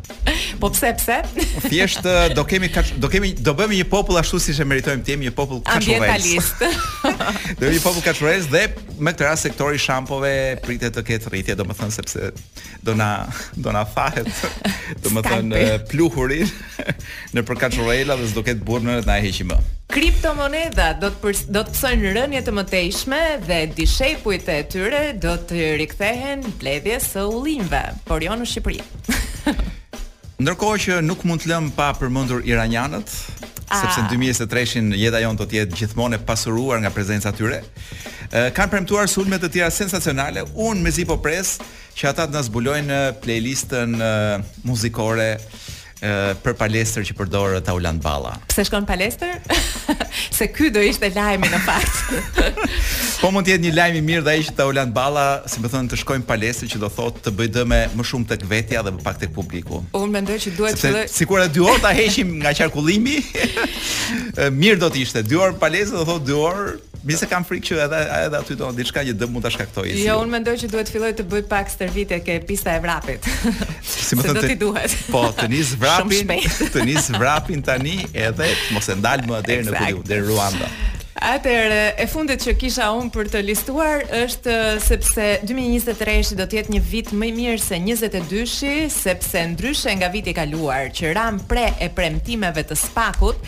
[0.62, 1.16] Po pse pse?
[1.68, 2.02] Thjesht
[2.34, 5.28] do kemi kaq, do kemi do bëmi një popull ashtu siç e meritojmë të jemi
[5.28, 6.50] një popull kaçovës.
[7.58, 8.64] do jemi një popull kaçovës dhe
[8.98, 10.32] me këtë rast sektori shampove
[10.64, 12.30] pritet të ketë rritje, domethënë sepse
[12.86, 13.08] do na
[13.56, 14.30] do na fahet
[15.04, 16.50] domethënë pluhurin
[17.36, 19.60] në për kaçovëla dhe s'do ketë burrën të na heqi më.
[19.96, 25.36] Kriptomoneda do të përs, do të psojnë rënje të mëtejshme dhe dishepujt e tyre do
[25.48, 29.74] të rikthehen mbledhjes së ullinjve, por jo në Shqipëri.
[30.36, 33.78] Ndërkohë që nuk mund të lëmë pa përmendur iranianët, ah.
[33.80, 37.62] sepse në 2023-shin jeta jonë do të jetë gjithmonë e pasuruar nga prezenca tyre.
[38.52, 40.42] Kan premtuar sulme të tjera sensacionale.
[40.52, 41.54] Unë me Zipo pres
[41.96, 43.96] që ata të na zbulojnë playlistën
[44.66, 45.30] muzikore
[46.00, 48.34] për palestër që përdor Tauland Balla.
[48.50, 49.32] Pse shkon në palestër?
[50.36, 52.56] Se ky do ishte lajmi në fakt.
[53.22, 55.70] po mund të jetë një lajm i mirë dhe ai që Tauland Balla, si më
[55.72, 57.82] thonë, të shkojnë në palestër që do thotë të bëj më
[58.12, 59.80] shumë tek vetja dhe më pak tek publiku.
[59.96, 63.16] Unë mendoj që duhet të sikur e dy orë ta heqim nga qarkullimi.
[64.60, 65.24] mirë do të ishte.
[65.26, 68.56] Dy orë në palestër do thotë dy orë Bisa kam frikë që edhe edhe aty
[68.60, 69.96] do diçka që do mund ta shkaktojë.
[70.04, 73.28] Jo, unë mendoj që duhet filloj të bëj pak stërvitje ke pista e vrapit.
[73.90, 74.96] Si më thënë ti duhet.
[75.12, 76.36] Po, të nis vrapin,
[76.74, 80.70] të nis vrapin tani edhe të mos e ndal më deri në Peru, deri Ruanda.
[81.16, 86.58] Atëre, e fundit që kisha unë për të listuar është uh, sepse 2023-shi do të
[86.58, 91.14] jetë një vit më i mirë se 22-shi, sepse ndryshe nga viti i kaluar, që
[91.16, 93.40] ram pre e premtimeve të spakut,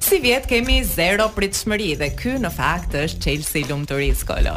[0.00, 4.56] si vjet kemi zero pritshmëri dhe ky në fakt është çelësi i lumturisë kolo.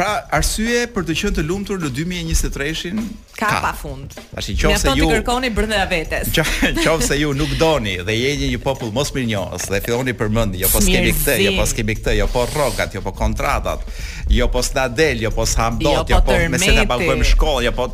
[0.00, 3.00] Pra, arsye për të qenë të lumtur në 2023-in
[3.36, 3.58] ka, ka.
[3.66, 4.14] pafund.
[4.32, 6.30] Tashi nëse ju Ne kërkoni brenda vetes.
[6.78, 10.94] Nëse ju nuk doni dhe jeni një popull mosmirnjohës dhe filloni përmendni, jo pas po
[10.94, 13.84] kemi këtë, jo po kemi këtë, jo po rrogat, jo po kontratat,
[14.32, 17.76] jo po s'na del, jo po s'ham dot, jo po mesela pa kuim shkollë, jo
[17.76, 17.90] po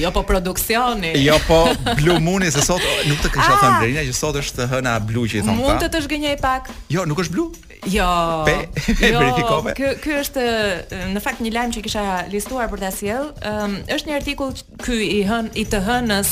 [0.00, 1.24] Jo po produksioni.
[1.24, 1.68] Jo po
[2.00, 3.60] Blue Mooni se sot nuk të kisha ah!
[3.62, 5.60] thënë Blerina që sot është hëna blu që i thonë.
[5.60, 6.70] Mund të të zgjenjej pak?
[6.92, 7.50] Jo, nuk është blu
[7.86, 8.06] Jo.
[8.48, 8.54] Pe,
[9.12, 9.74] jo, verifikove.
[9.76, 10.42] Ky ky është
[11.12, 13.28] në fakt një lajm që kisha listuar për ta sjell.
[13.46, 16.30] Um, është një artikull ky i hën i të hënës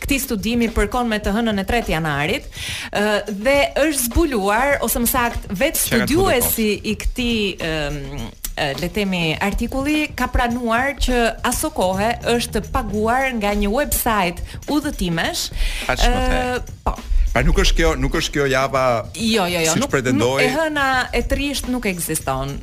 [0.03, 5.09] këtij studimi përkon me të hënën e 3 janarit uh, dhe është zbuluar ose më
[5.15, 8.31] sakt vetë studiuesi i këti um,
[8.79, 11.15] le themi artikulli ka pranuar që
[11.47, 15.43] aso kohe është paguar nga një website udhëtimesh.
[15.87, 16.95] Uh, po.
[17.31, 18.83] Pra nuk është kjo, nuk është kjo java.
[19.15, 22.55] Jo, jo, jo, si nuk, pretendoj e hëna e trisht nuk ekziston.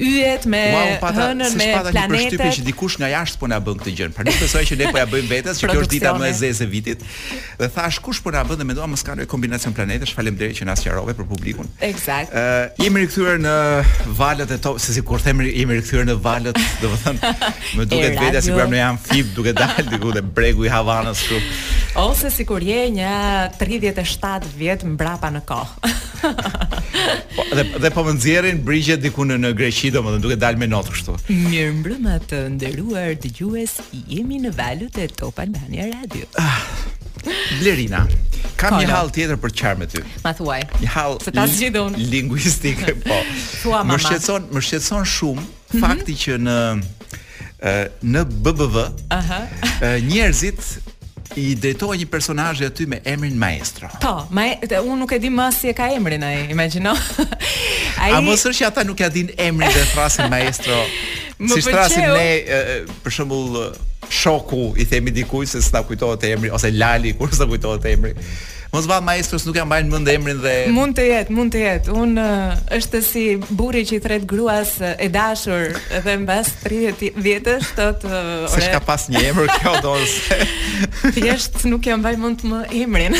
[0.00, 0.58] yjet, me
[0.98, 1.54] hënën, me
[1.86, 2.34] planetet.
[2.34, 4.08] Po, pata, që dikush nga jashtë po na bën këtë gjë.
[4.16, 6.36] Pra nuk besoj që ne po ja bëjmë vetes, që kjo është dita më e
[6.40, 7.04] zeze e vitit.
[7.60, 10.14] Dhe thash, kush po na bën dhe mendova mos ka ndonjë kombinacion planetesh.
[10.16, 11.68] Faleminderit që na sqarove për publikun.
[11.86, 12.32] Eksakt.
[12.34, 13.54] Ë, uh, jemi rikthyer në
[14.18, 17.34] valët e top, se si kur them jemi rikthyer në valët, domethënë,
[17.82, 21.58] më duket vetja sikur ne jam fib duke dalë diku te bregu i Havanës këtu.
[21.96, 23.12] Ose si kur je një
[23.58, 25.90] 37 vjetë mbrapa në kohë.
[27.36, 30.60] po, dhe, dhe po më nëzjerin brigje diku në, Greqido, Greqi më dhe duke dalë
[30.62, 31.16] me notë kështu.
[31.48, 33.74] Mirë mbrëma të ndëruar të gjues,
[34.12, 36.28] jemi në valut e Top një Radio.
[36.38, 36.62] Ah,
[37.58, 38.04] Blerina,
[38.60, 40.00] kam një hall tjetër për qarë me ty.
[40.24, 40.60] Ma thuaj.
[40.84, 41.18] Një hall.
[41.26, 41.34] Se
[41.74, 43.18] ta po.
[43.64, 43.96] Thua mama.
[43.96, 45.80] Më shqetëson, më shqetëson shumë mm -hmm.
[45.82, 46.58] fakti që në
[48.06, 49.40] në BBV, aha,
[50.00, 50.62] njerëzit
[51.38, 53.90] i detoj një personazhi aty me emrin Maestro.
[54.02, 56.90] Po, ma e, unë nuk e di më si e ka emrin ai, imagjino.
[56.96, 60.76] imagino A mos është që ata nuk e din emrin dhe thrasin Maestro?
[61.54, 63.60] si thrasin ne për shembull
[64.10, 68.16] shoku i themi dikujt se s'ta kujtohet emri ose Lali kur s'ta kujtohet emri.
[68.70, 71.94] Mos vaj maestros nuk e mbajnë mend emrin dhe Mund të jetë, mund të jetë.
[71.98, 72.12] Un
[72.76, 73.22] është si
[73.58, 78.14] burri që i thret gruas e dashur edhe mbas 30 vjetësh thot uh,
[78.46, 78.54] ore.
[78.60, 80.14] Se ka pas një emër kjo dos.
[81.16, 83.18] Thjesht nuk e mbaj mend më emrin.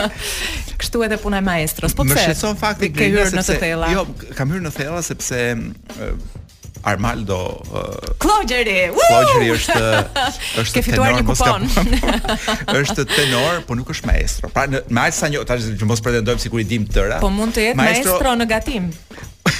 [0.82, 1.94] Kështu edhe puna e maestros.
[1.94, 2.18] Po pse?
[2.18, 3.92] Më shqetëson fakti që ke hyrë në thella.
[3.94, 4.02] Jo,
[4.38, 5.44] kam hyrë në thella sepse
[6.84, 7.60] Armaldo
[8.18, 8.88] Klogjeri.
[8.90, 9.80] Uh, Klogjeri është
[10.62, 11.66] është Ke fituar një kupon.
[12.80, 14.50] është tenor, po nuk është maestro.
[14.52, 17.20] Pra në me aq sa një tash që mos pretendojmë sikur i dim tëra.
[17.22, 18.88] Po mund të jetë maestro, maestro në gatim.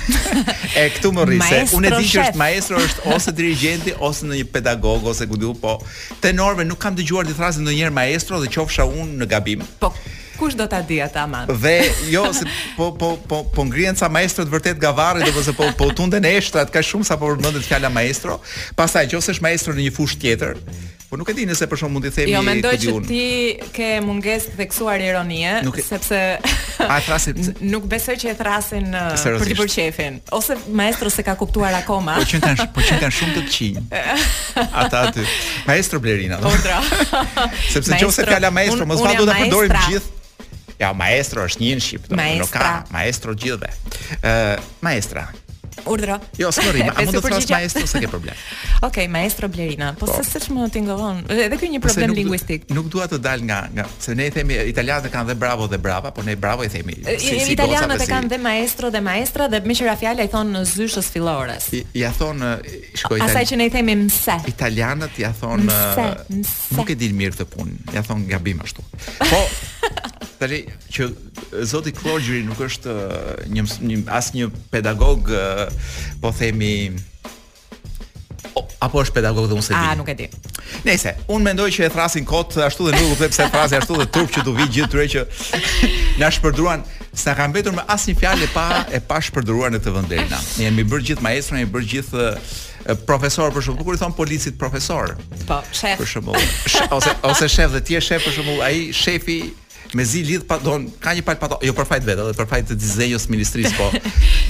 [0.73, 4.41] e këtu më rrisë, unë e di që është maestro është ose dirigjenti ose në
[4.41, 5.77] një pedagog ose ku po
[6.25, 9.63] tenorve nuk kam dëgjuar ditë rastin ndonjëherë maestro dhe qofsha unë në gabim.
[9.79, 9.93] Po,
[10.37, 11.47] kush do ta di atë aman.
[11.61, 11.77] Dhe
[12.11, 15.69] jo se po po po po ngrihen ca maestro të vërtet gavarrit apo se po
[15.79, 18.41] po tunden eshtrat, ka shumë sa po përmendet fjala maestro.
[18.79, 20.59] Pastaj qoftë është maestro në një fushë tjetër.
[21.13, 22.33] Po nuk e di nëse për shkak mund t'i themi.
[22.33, 23.19] Jo, mendoj që ti
[23.77, 25.83] ke mungesë të theksuar ironie, nuk e...
[25.85, 26.21] sepse
[26.81, 30.07] a thrasin nuk besoj që e thrasin për të bërë
[30.39, 32.17] ose maestro se ka kuptuar akoma.
[32.17, 33.83] Po qëndan, po qëndan shumë të qinj.
[34.81, 35.29] Ata aty,
[35.69, 36.41] maestro Blerina.
[36.41, 36.81] Kontra.
[37.77, 40.19] sepse nëse fjala maestro, mos vao ta përdorim gjithë.
[40.83, 42.17] Ja, maestro është një në Shqipë.
[42.17, 42.43] Maestra.
[42.43, 43.69] Nuk ka maestro gjithve.
[44.19, 45.29] Uh, maestra.
[45.89, 46.17] Urdhëro.
[46.37, 48.35] Jo, sorry, a mund të thuash maestro se ke problem.
[48.43, 50.17] Okej, okay, maestro Blerina, po, po.
[50.19, 51.21] se s'është më tingëllon.
[51.47, 52.67] Edhe ky një problem nuk, lingvistik.
[52.75, 55.79] Nuk dua të dal nga nga se ne i themi italianët kanë dhe bravo dhe
[55.83, 56.99] brava, po ne bravo i themi.
[57.07, 60.51] Si, si italianët e kanë dhe maestro dhe maestra dhe me qira fjala i thon
[60.59, 61.71] në zyshës fillores.
[61.79, 63.29] I, ja thon shkoj italian.
[63.31, 64.41] Asaj që ne i themi mse.
[64.53, 66.09] Italianët a thon mse,
[66.43, 66.65] mse.
[66.81, 67.85] Nuk e dil mirë të punë.
[67.97, 68.85] Ja thon gabim ashtu.
[69.25, 69.45] Po,
[70.41, 71.07] Tani që
[71.71, 72.97] zoti Klorgjeri nuk është
[73.53, 75.31] një, një asnjë pedagog,
[76.23, 76.77] po themi
[78.83, 79.79] apo është pedagog dhe unë se di.
[79.79, 80.27] A, nuk e di.
[80.89, 84.09] Nëse, unë mendoj që e thrasin kot ashtu dhe nuk kuptoj pse thrasin ashtu dhe
[84.17, 88.47] turp që do vi gjithë tyre që na shpërdruan Sa ka mbetur me asnjë fjalë
[88.55, 90.39] pa e pa shpërdruan në të vendelna.
[90.57, 94.57] Ne jemi bërë gjithë maestra, jemi bërë gjithë profesor për shembull, kur i thon policit
[94.57, 95.13] profesor.
[95.45, 96.01] Po, shef.
[96.01, 96.47] Për shembull,
[96.97, 99.37] ose ose shef dhe ti je shef për shembull, ai shefi
[99.95, 102.49] me zi lidh pa don ka një palë pato jo për fajt vetë edhe për
[102.51, 103.89] fajt të dizenjës ministrisë po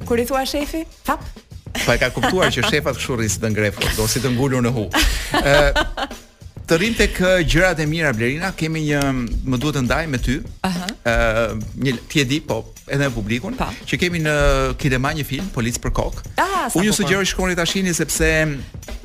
[0.07, 1.25] kur i thua shefi thap
[1.77, 4.71] Po e ka kuptuar që shefat këshurri si të ngrefë, do si të ngullur në
[4.73, 4.87] hu.
[5.37, 6.25] ë
[6.67, 9.01] të rrim tek gjërat e mira Blerina, kemi një
[9.47, 10.39] më duhet të ndaj me ty.
[10.67, 11.53] Ëh, Uh -huh.
[11.53, 12.57] uh, një ti e di, po
[12.91, 13.67] edhe publikun, pa.
[13.71, 13.87] Po.
[13.87, 14.33] që kemi në
[14.81, 16.21] Kidema një film Polic për kokë.
[16.43, 18.27] Ah, Unë ju sugjeroj shkoni shihni sepse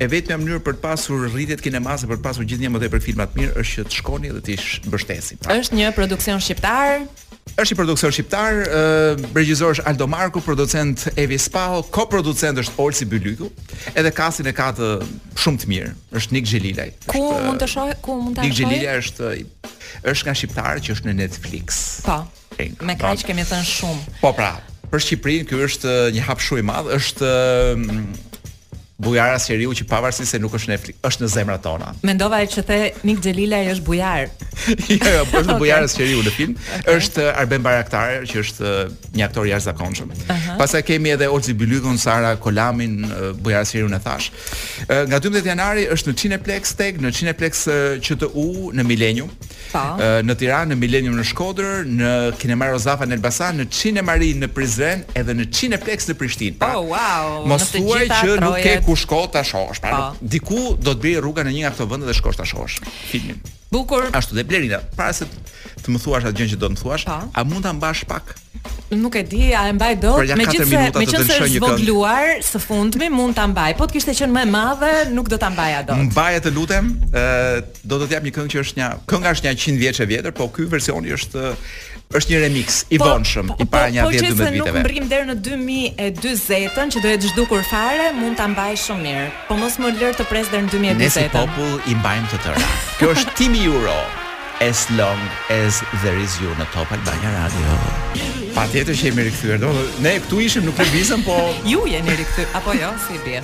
[0.02, 3.24] e vetmja mënyrë për të pasur rritjet kinemase për të pasur gjithnjë më tepër filma
[3.30, 4.58] të mirë është që të shkoni dhe të
[4.90, 5.38] mbështesim.
[5.38, 5.54] Pra.
[5.62, 7.06] Është një produksion shqiptar,
[7.60, 13.50] është i produksor shqiptar, uh, është Aldo Marku, producent Evi Spaho, koproducent është Olsi Bylyku,
[13.94, 14.92] edhe kasin e ka të
[15.42, 15.92] shumë të mirë.
[16.16, 16.88] Është Nik Xhelilaj.
[17.10, 19.32] Ku mund të shoh, ku mund ta Nik Xhelilaj është
[20.08, 21.78] është nga shqiptar, që është në Netflix.
[22.06, 22.20] Po.
[22.84, 23.12] Me po.
[23.16, 24.02] që kemi thënë shumë.
[24.22, 24.54] Po pra,
[24.92, 27.30] për Shqipërinë ky është një hap shumë i madh, është
[29.04, 31.90] bujara seriu që pavarësisht se nuk është në Netflix, është në zemrat tona.
[32.06, 34.28] Mendova ai që the Nik Xhelila ai është bujar.
[34.68, 35.58] jo, jo, po është okay.
[35.64, 36.54] bujara seriu në film.
[36.78, 36.96] Okay.
[36.96, 40.12] Është uh, Arben Baraktar që është uh, një aktor jashtëzakonshëm.
[40.12, 40.58] Uh -huh.
[40.60, 44.26] Pastaj kemi edhe Olzi Bylykun, Sara Kolamin, uh, bujara seriu në thash.
[45.08, 47.56] Nga 12 janari është në Cineplex tek në Cineplex
[48.06, 49.30] QTU në Millennium.
[49.72, 49.82] Pa.
[49.82, 50.08] Po.
[50.28, 52.10] Në Tiranë në Millennium në Shkodër, në
[52.40, 56.58] Kinema Rozafa në Elbasan, në Cinemari në Prizren edhe në Cineplex në Prishtinë.
[56.58, 57.46] Pra, oh, wow.
[57.48, 59.80] Mos thuaj që nuk ke ku shko ta shohësh.
[59.82, 60.30] Pra po.
[60.34, 62.78] diku do të bëj rruga në një nga këto vende dhe shkosh ta shohësh
[63.08, 63.38] filmin.
[63.72, 64.04] Bukur.
[64.12, 65.24] Ashtu dhe Blerina, para se
[65.82, 67.16] të më thuash atë gjë që do të më thuash, pa.
[67.22, 67.30] Po.
[67.40, 68.34] a mund ta mbash pak?
[68.92, 70.18] Nuk e di, a e mbaj dot?
[70.28, 73.72] Ja Megjithëse, me është zgjodhur së fundmi, mund ta mbaj.
[73.78, 76.04] Po të kishte qenë më e madhe, nuk do ta mbaja dot.
[76.12, 79.54] Mbaje të lutem, ë do të jap një këngë që është një, kënga është një
[79.56, 81.54] 100 vjeç e vjetër, po ky versioni është
[82.16, 84.34] është një remix i po, vonshëm po, i para po, një 10-12 po viteve.
[84.36, 88.46] Po, po, po, nuk mbrim deri në 2040-ën që do të zhdukur fare, mund ta
[88.52, 89.28] mbaj shumë mirë.
[89.48, 91.02] Po mos më lër të pres deri në 2040-ën.
[91.02, 92.72] Ne si popull i mbajmë të tëra.
[93.00, 93.98] Kjo është Timi Euro.
[94.62, 95.18] As long
[95.50, 97.78] as there is you në Top Albania Radio.
[98.54, 99.72] Pa tjetër që jemi rikëthyër, do,
[100.04, 101.34] ne këtu ishim nuk lëvizëm, po...
[101.66, 103.40] ju jeni rikëthyër, apo jo, si bje.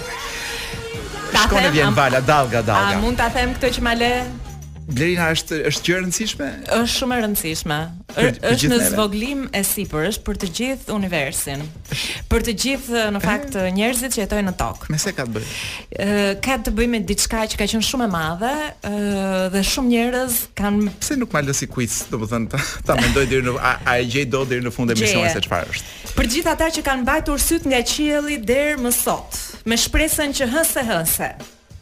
[1.35, 3.01] Shkone vjen am, vala, dalga, dalga.
[3.01, 4.13] A, mund të them këtë që ma le
[4.89, 6.47] Blerina është është gjë e rëndësishme?
[6.73, 7.77] Është shumë e rëndësishme.
[8.09, 11.65] Për, për është në zvoglim e sipër, është për të gjithë universin.
[12.33, 13.27] Për të gjithë në eh?
[13.27, 13.65] fakt e...
[13.77, 14.89] njerëzit që jetojnë në tokë.
[14.95, 15.57] Me se ka të bëjë?
[16.01, 18.55] Ë ka të bëjë me diçka që ka qenë shumë e madhe,
[18.89, 23.45] ë dhe shumë njerëz kanë pse nuk ma lësi quiz, domethënë ta, ta mendoj deri
[23.45, 25.95] në a, a e gjej dot deri në fund e misionit se çfarë është.
[26.17, 29.37] Për gjithë ata që kanë mbajtur syt nga qielli deri më sot,
[29.69, 31.31] me shpresën që hëse hëse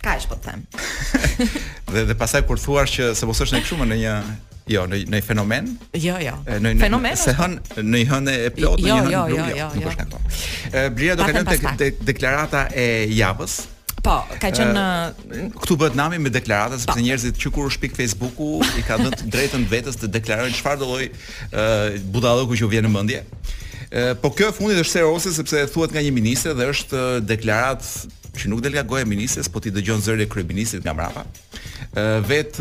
[0.06, 0.64] kaq po them.
[1.94, 4.18] dhe dhe pastaj kur thua që se mos është ne kështu në një
[4.66, 5.66] Jo, në një fenomen?
[5.94, 6.32] Jo, jo.
[6.50, 7.12] Në në fenomen.
[7.20, 7.52] Se hën
[7.86, 9.92] në hënë e plotë, jo, në hënë jo, jo, jo, jo, nuk jo.
[9.92, 10.22] është jo.
[10.80, 13.54] Ë Blira do kalon tek deklarata e javës.
[14.02, 14.86] Po, ka qenë në...
[15.36, 17.04] Uh, këtu bëhet nami me deklarata sepse po.
[17.06, 21.08] njerëzit që kur shpik Facebooku i ka dhënë drejtën vetes të deklarojnë çfarë do lloj
[22.10, 23.22] budalloku që u vjen në mendje.
[24.18, 27.86] Po kjo e fundit është serose sepse thuhet nga një ministër dhe është deklarat
[28.36, 31.22] që nuk del nga goja e ministres, po ti dëgjon zërin e kryeministit nga mbrapa.
[31.96, 32.58] Ë vet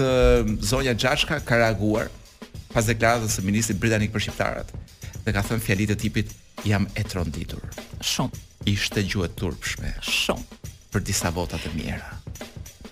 [0.64, 2.10] zonja Xhaçka ka reaguar
[2.74, 4.74] pas deklaratës së ministrit britanik për shqiptarët
[5.26, 6.34] dhe ka thënë fjalitë të tipit
[6.68, 7.64] jam e tronditur.
[8.02, 9.92] Shumë ishte gjuhë turpshme.
[10.02, 10.60] Shumë
[10.94, 12.12] për disa vota të mira.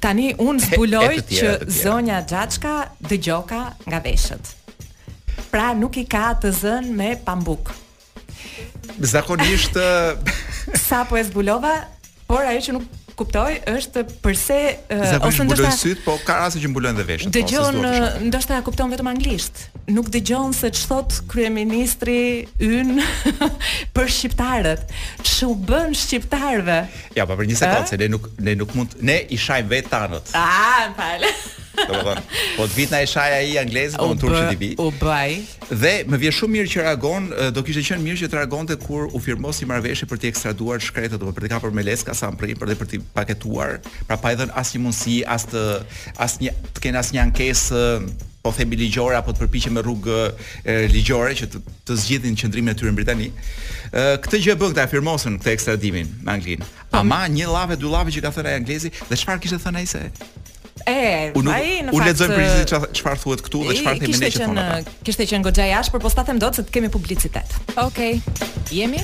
[0.03, 2.73] Tani un zbuloj tjera, që zonja Xhaçka
[3.09, 4.53] dëgjoka nga veshët.
[5.53, 7.71] Pra nuk i ka të zënë me pambuk.
[8.99, 9.77] Zakonisht
[10.81, 11.77] sapo e zbulova
[12.33, 16.61] por ajo që nuk kuptoj është përse uh, ose ndoshta mbulojnë syt, po ka raste
[16.63, 17.29] që mbulojnë dhe veshët.
[17.29, 17.91] Po, dëgjon, po,
[18.25, 19.59] ndoshta kupton vetëm anglisht.
[19.93, 22.15] Nuk dëgjon se ç'thot kryeministri
[22.65, 22.95] yn
[23.95, 24.95] për shqiptarët.
[25.29, 26.79] Ç'u bën shqiptarve?
[27.13, 29.93] Ja, pa po, për një sekondë, ne nuk ne nuk mund ne i shajmë vetë
[29.93, 30.33] tanët.
[30.41, 31.61] Ah, falem.
[31.73, 32.15] Do
[32.57, 34.67] po të vitna e shaja i anglezit domun turçi i bi.
[34.77, 35.39] U baj.
[35.73, 39.07] Dhe më vjen shumë mirë që reagon, do kishte qenë mirë që të reagonte kur
[39.09, 42.37] u firmos i për të ekstraduar shkretët apo për të kapur me leskë sa më
[42.61, 43.73] për të për të paketuar,
[44.07, 45.65] pra pa i dhënë asnjë mundësi, as të
[46.27, 47.81] as të kenë asnjë ankesë
[48.43, 50.33] po the ligjore apo të përpiqen me rrugë
[50.93, 53.29] ligjore që të, të zgjidhin qendrimin e tyre në Britani.
[53.95, 56.63] Ë këtë gjë e bën ta firmosën këtë ekstradimin në Anglinë.
[56.63, 59.79] Po, Ama një llavë dy llavë që ka thënë ai anglezi dhe çfarë kishte thënë
[59.79, 60.03] ai se
[60.81, 60.93] E,
[61.37, 61.95] unë, ai në fakt.
[61.95, 64.63] Unë lexoj për çfarë thuhet këtu dhe çfarë themi ne që thonë.
[65.05, 67.55] Kishte qenë goxha jashtë, por po sta them dot se të kemi publicitet.
[67.77, 68.19] Okej.
[68.19, 68.51] Okay.
[68.77, 69.03] Jemi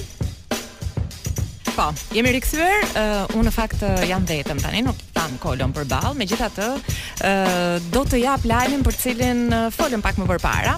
[1.69, 5.85] Po, jemi rikthyer, uh, unë në fakt uh, jam vetëm tani, nuk kam kolon për
[5.87, 6.65] ball megjithatë,
[7.23, 10.75] ë uh, do të jap lajmin për cilin uh, folëm pak më përpara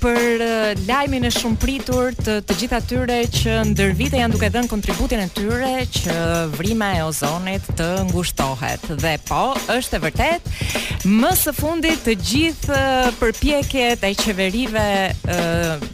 [0.00, 0.42] për
[0.88, 5.22] lajmin e shumë pritur të të gjitha tyre që ndër vite janë duke dhënë kontributin
[5.22, 6.16] e tyre që
[6.56, 8.86] vrima e ozonit të ngushtohet.
[9.04, 9.42] Dhe po,
[9.76, 10.50] është e vërtet,
[11.22, 12.82] më së fundi të gjithë
[13.20, 14.84] përpjekjet e qeverive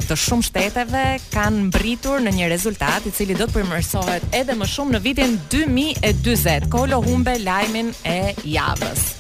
[0.09, 4.71] të shumë shteteve kanë mbritur në një rezultat i cili do të përmërsohet edhe më
[4.75, 6.71] shumë në vitin 2020.
[6.73, 9.13] Kolo humbe lajmin e javës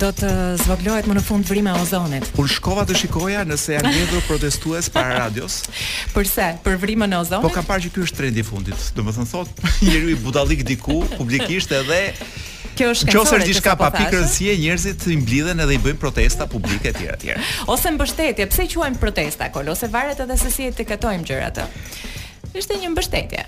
[0.00, 0.28] do të
[0.64, 2.28] zvoglohet më në fund vrimë e ozonit.
[2.40, 5.60] Un shkova të shikoja nëse janë ngjedhur protestues para radios.
[6.14, 6.46] Përse?
[6.64, 7.44] Për vrimën e ozonit?
[7.44, 8.86] Po kam parë që ky është trendi i fundit.
[8.96, 12.00] Domethënë thot, njeriu i budallik diku publikisht edhe
[12.78, 16.46] Kjo është kjo është diçka po pa pikërësie, njerëzit i mblidhen edhe i bëjnë protesta
[16.48, 17.32] publike etj etj.
[17.68, 21.82] Ose mbështetje, pse quajmë protesta kolose varet edhe se si etiketojmë gjërat atë.
[22.60, 23.44] Është një mbështetje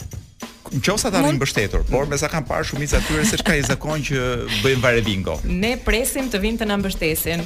[0.73, 3.65] në qofsa ta rinë mbështetur, por me sa kam parë shumica atyre se çka i
[3.67, 4.23] zakon që
[4.65, 5.37] bëjmë vare bingo.
[5.45, 7.45] Ne presim të vinë të na mbështesin.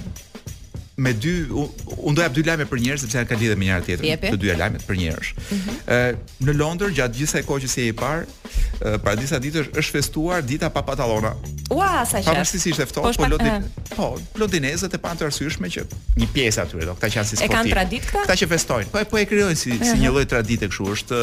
[0.97, 1.69] me dy un,
[2.07, 4.21] un do jap dy lajme për njerëz sepse janë ka lidhje me njëra tjetrën.
[4.23, 5.31] Të dyja lajmet për njerëz.
[5.35, 5.63] Mhm.
[5.67, 6.47] Ëh uh -huh.
[6.49, 10.43] në Londër gjatë gjithë kohës që si e par, e, para disa ditësh është festuar
[10.45, 11.33] dita pa pantallona.
[11.71, 12.31] Ua, sa qe.
[12.35, 13.51] Po si si ishte ftohtë po lodi.
[13.97, 15.81] Po, londinezët po, e kanë të arsyeshme që
[16.19, 17.55] një pjesë aty do, kta janë si sportistë.
[17.55, 18.23] E kanë traditë këta?
[18.29, 18.91] Kta që festojnë.
[18.95, 19.91] Po po e krijojnë si uh -huh.
[19.91, 21.21] si një lloj tradite kështu, është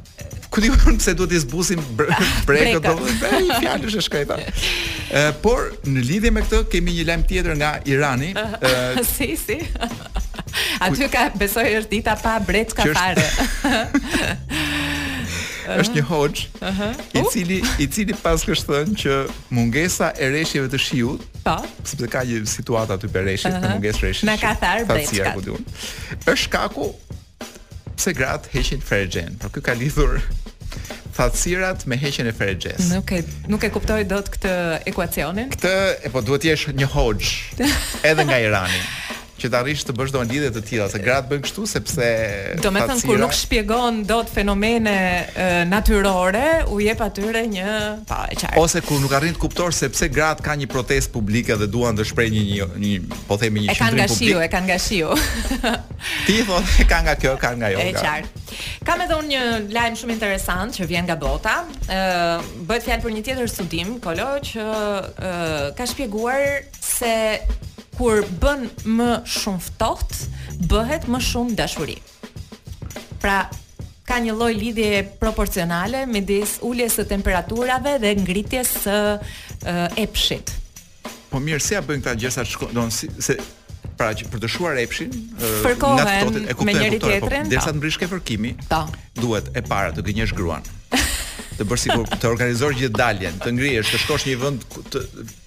[0.54, 4.38] ku di un pse duhet të zbusim brek ato fjalë është shkreta.
[5.14, 8.32] Ë por në lidhje me këtë kemi një lajm tjetër nga Irani.
[8.38, 9.58] Ë si si.
[10.84, 13.26] Aty ka besoj është dita pa breçka fare.
[15.74, 17.04] Është uh një hoxh, uh -huh.
[17.16, 19.14] i cili i cili pas ka thënë që
[19.50, 23.72] mungesa e rreshjeve të shiut, po, sepse ka një situatë aty për rreshje, uh -huh.
[23.72, 24.26] mungesë rreshje.
[24.28, 25.34] Na ka thar breçka.
[26.28, 26.92] Është shkaku
[27.98, 29.36] pse gratë heqin ferexhen?
[29.42, 30.18] Po ky ka lidhur
[31.18, 32.88] thatësirat me heqjen e ferexhes.
[32.94, 33.22] Nuk e
[33.54, 34.54] nuk e kuptoj dot këtë
[34.92, 35.52] ekuacionin.
[35.54, 35.74] Këtë
[36.10, 37.66] e po duhet të jesh një hoxh
[38.10, 38.82] edhe nga Irani
[39.42, 42.10] që të arrish të bësh në lidhje të tilla, se gratë bën kështu sepse
[42.62, 44.94] do me thënë kur nuk shpjegon dot fenomene
[45.34, 47.72] e, natyrore, u jep atyre një
[48.10, 48.60] pa e qartë.
[48.62, 52.06] Ose kur nuk arrin të kuptor sepse gratë kanë një protestë publike dhe duan të
[52.12, 54.36] shprehin një, një një po themi një shëndrim publik.
[54.38, 55.18] e kanë nga shiu, e
[55.58, 55.82] kanë nga shiu.
[56.30, 57.82] Ti thon po, e kanë nga kjo, kanë nga jo.
[57.82, 58.48] E qartë.
[58.86, 61.58] Kam edhe unë një lajm shumë interesant që vjen nga bota.
[61.90, 64.72] ë bëhet fjalë për një tjetër studim, Kolo, që
[65.78, 66.42] ka shpjeguar
[66.84, 67.16] se
[67.98, 68.68] kur bën
[68.98, 70.14] më shumë ftoht,
[70.70, 71.98] bëhet më shumë dashuri.
[73.22, 73.44] Pra,
[74.08, 79.00] ka një lloj lidhje proporcionale midis uljes së temperaturave dhe ngritjes së
[80.04, 80.52] epshit.
[81.30, 83.38] Po mirë, si ja bëjnë këta gjësa shko, don si, se
[83.98, 85.12] pra që për të shuar epshin,
[85.62, 88.56] Fërkohen e kuptoj me njëri po, tjetrin, po, derisa të mbrish ke fërkimi.
[88.70, 88.84] Po.
[89.20, 90.66] Duhet e para të gënjesh gruan.
[91.58, 94.64] të bësh sikur të organizosh gjithë daljen, të ngrihesh, të shkosh në një vend
[94.94, 95.02] të,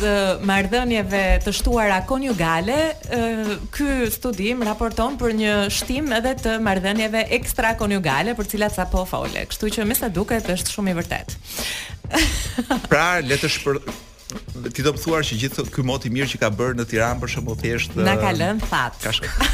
[0.49, 2.79] marrëdhënieve të shtuara konjugale,
[3.75, 9.45] ky studim raporton për një shtim edhe të marrëdhënieve ekstra konjugale për cilat sapo fole.
[9.51, 11.43] Kështu që me sa duket është shumë i vërtetë.
[12.93, 13.79] pra, le të shpër
[14.75, 17.21] ti do të thuar që gjithë ky mot i mirë që ka bërë në Tiranë
[17.23, 18.99] për shembull thjesht na ka lënë fat.
[19.03, 19.49] Ka shkë.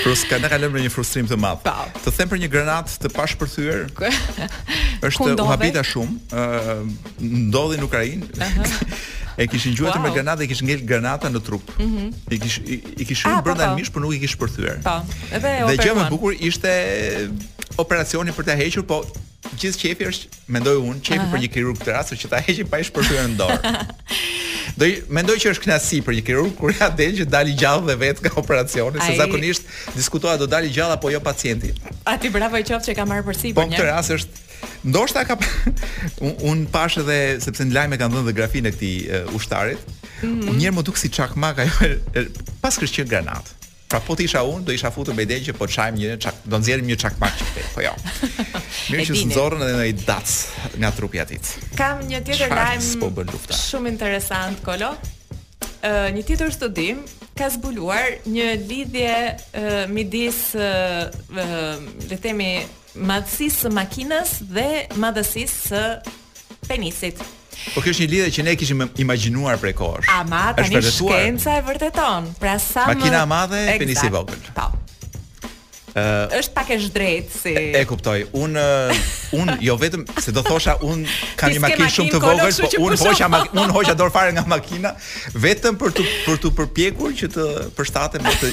[0.00, 1.64] Por s'ka ndarë lëmë një frustrim të madh.
[1.64, 1.86] Po.
[2.06, 3.86] Të them për një granat të pashpërthyer.
[5.08, 6.84] Është u habita shumë, ë uh,
[7.50, 8.30] ndodhi në Ukrainë.
[8.30, 8.94] Uh -huh.
[9.40, 10.08] e kishin gjuajtur wow.
[10.08, 11.62] me granatë, kishin ngel granata në trup.
[11.80, 12.08] Uh mhm.
[12.08, 12.34] -huh.
[12.34, 13.74] I kishin i, i kishin ah, po, brenda po.
[13.80, 14.78] mish, por nuk i kishë përthyer.
[14.84, 14.96] Po.
[15.34, 16.72] Edhe gjë më bukur ishte
[17.78, 19.00] operacioni për të hequr, po
[19.60, 22.80] gjithë qefi është, mendoj unë, qefi për një kirurg të rastë, që ta heqin pa
[22.82, 23.74] i shpërshurë në dorë.
[24.80, 27.96] Doj, mendoj që është knasi për një kirurg, kur ja delë që dali gjallë dhe
[28.02, 29.08] vetë nga operacioni, Ai...
[29.14, 29.66] se zakonisht
[29.96, 31.72] diskutoja do dali gjallë apo jo pacienti.
[32.06, 33.54] A ti bravo i qoftë që ka marrë për po, për një?
[33.56, 34.44] Po, këtë rastë është,
[34.92, 35.36] ndoshta ka
[36.22, 39.96] un, un pash edhe sepse në lajme kanë dhënë dhe grafinë e këtij uh, ushtarit.
[40.20, 40.50] Mm -hmm.
[40.52, 41.96] Unë njëherë më duk si çakmak ajo
[42.60, 43.59] pas kështu që granatë.
[43.90, 46.36] Pra po të isha unë, do isha futur me idejnë që po çajm një, çak,
[46.46, 47.90] do nëzjerim një çakmak që po jo.
[48.92, 50.34] Mirë që së nëzorën edhe në i datës
[50.78, 51.50] nga trupi atit.
[51.78, 53.24] Kam një tjetër lajmë
[53.58, 54.92] shumë interesant, Kolo.
[55.80, 57.02] Uh, një tjetër studim,
[57.34, 62.50] ka zbuluar një lidhje uh, midis, uh, uh, dhe temi,
[62.94, 64.68] madhësisë makinës dhe
[65.02, 65.82] madhësisë
[66.70, 67.26] penisit.
[67.74, 70.08] Po kjo është një lidhje që ne kishim imagjinuar prej kohësh.
[70.18, 72.30] Ama tani shkenca e vërteton.
[72.42, 74.42] Pra sa më Makina e madhe, penisi i vogël.
[74.56, 74.68] Po.
[75.90, 78.28] Uh, është pak e zhdrejt si e, e kuptoj.
[78.38, 78.92] Un uh,
[79.34, 81.02] un jo vetëm se do thosha un
[81.38, 84.92] kam një makinë shumë të vogël, po un hoqa un hoqa dorë fare nga makina
[85.34, 87.46] vetëm për të për të përpjekur që të
[87.78, 88.50] përshtatem me të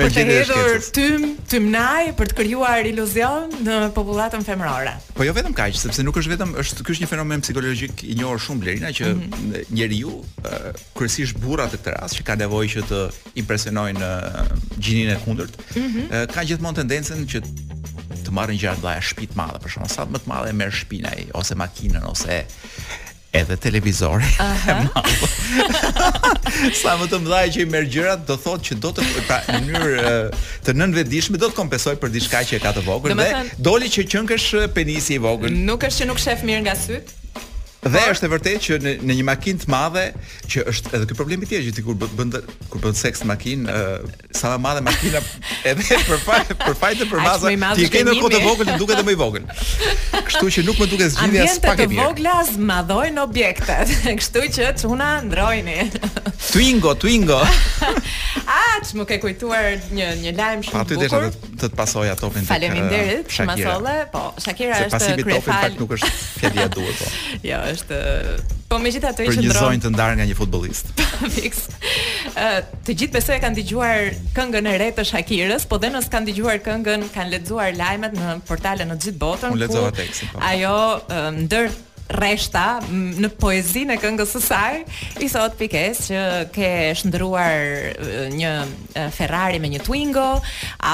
[0.00, 4.94] me të hedhur tym tymnaj për të krijuar iluzion në popullatën femërore.
[5.18, 8.14] Po jo vetëm kaq, sepse nuk është vetëm është ky është një fenomen psikologjik i
[8.20, 9.66] njohur shumë Blerina që mm -hmm.
[9.74, 10.14] njeriu
[10.46, 13.00] uh, kryesisht burrat e këtë rast që kanë nevojë që të
[13.42, 15.54] impresionojnë uh, gjininë kundërt.
[15.76, 16.06] Mm -hmm.
[16.14, 17.38] Eh, ka gjithmonë tendencën që
[18.24, 21.08] të marrin gjëra dha shtëpi të madhe, për shkak sa më të madhe merr shtëpinë
[21.12, 22.34] ai ose makinën ose
[23.40, 24.28] edhe televizori.
[26.82, 29.58] sa më të mëdha që i merr gjërat, do thotë që do të pra në
[29.66, 33.28] mënyrë eh, të nënvendishme do të kompensoj për diçka që e ka të vogël dhe,
[33.34, 35.50] dhe doli që qenkësh penisi i vogël.
[35.68, 37.23] Nuk është që nuk shef mirë nga sytë.
[37.84, 40.04] Dhe është e vërtetë që në, në një makinë të madhe
[40.48, 42.30] që është edhe ky problemi tjetër që ti kur bën
[42.72, 45.20] kur bën seks në makinë, uh, sa më madhe makina
[45.68, 49.14] edhe për fa, për fajtë për masa ti ke në të vogël nuk duket më
[49.14, 49.48] i vogël.
[50.14, 51.90] Kështu që nuk më duket zgjidhja as pak e mirë.
[51.90, 53.92] Ambientet e vogla zmadhojn objektet.
[54.22, 55.76] Kështu që çuna ndrojni.
[56.54, 57.42] Twingo, Twingo.
[57.84, 60.86] Ah, më ke kujtuar një një lajm shumë bukur.
[60.86, 62.48] Aty desha të të të pasoj topin.
[62.48, 63.94] Faleminderit, shumë sollë.
[64.16, 67.10] Po, Shakira është Sepse Pasi topin pak nuk është fjalë e duhur po.
[67.44, 67.98] Jo është.
[68.72, 69.46] Po megjithatë ishin ndron.
[69.46, 70.92] Për një zonjë të ndarë nga një futbollist.
[71.22, 71.62] Pikës.
[72.40, 72.48] Ë,
[72.86, 74.04] të gjithë besoj kanë dëgjuar
[74.38, 78.36] këngën e re të Shakirës, po dhe nëse kanë dëgjuar këngën, kanë lexuar lajmet në
[78.48, 79.58] portale në gjithë botën.
[79.58, 80.38] Unë po.
[80.52, 80.74] Ajo
[81.44, 81.72] ndër
[82.10, 84.76] reshta në poezinë e këngës së saj,
[85.24, 86.24] i thot Pikes që
[86.54, 88.52] ke shndruar një
[89.14, 90.26] Ferrari me një Twingo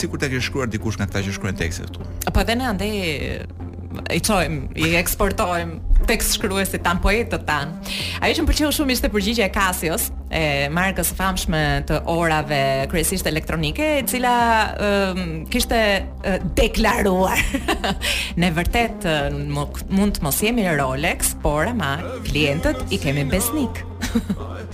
[0.00, 2.06] sikur të ke shkruar dikush nga ata që shkruajnë tekste këtu.
[2.34, 2.98] Po dhe ne andej
[4.12, 5.70] i çojm, i eksportojm
[6.08, 7.68] tek shkruesit tan poetët tan.
[8.22, 11.60] Ajo që më pëlqeu shumë ishte përgjigje e Casios, e markës së famshme
[11.90, 12.60] të orave
[12.90, 14.34] kryesisht elektronike, e cila
[14.86, 17.42] um, kishte uh, deklaruar
[18.42, 21.96] ne vërtet uh, mund të mos jemi Rolex, por ama
[22.28, 23.82] klientët i kemi besnik.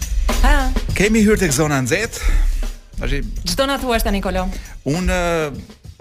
[0.46, 0.56] ha.
[0.96, 2.52] Kemi hyrë tek zona nxehtë.
[2.96, 4.46] Tashi, çdo na thua tani Nikolo.
[4.88, 5.56] Unë uh,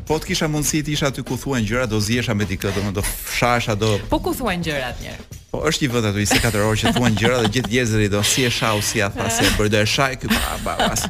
[0.05, 2.83] Po të kisha mundësi të isha aty ku thuan gjërat, do ziesha me ti këtë,
[2.93, 3.89] do fshasha do.
[4.11, 5.25] Po ku thuan gjërat njëherë?
[5.49, 8.45] Po është i vërtet aty 24 orë që thuan gjërat dhe gjithë njerëzit do si
[8.45, 11.09] e shau si ia thasë, por do e shaj këtu pa pa.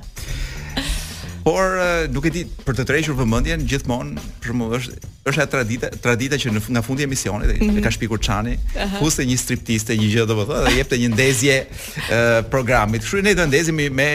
[1.45, 1.75] Por
[2.09, 4.95] duke ditë për të tërhequr vëmendjen gjithmonë për shembull është
[5.29, 7.69] është ajo tradita tradita që në nga fundi emisionit e, mm -hmm.
[7.69, 7.83] e mhm.
[7.85, 8.55] ka shpikur Çani,
[8.97, 13.05] fuste një striptiste, një gjë domethënë dhe jepte një ndezje uh, programit.
[13.05, 14.09] Kështu ne do ndezim me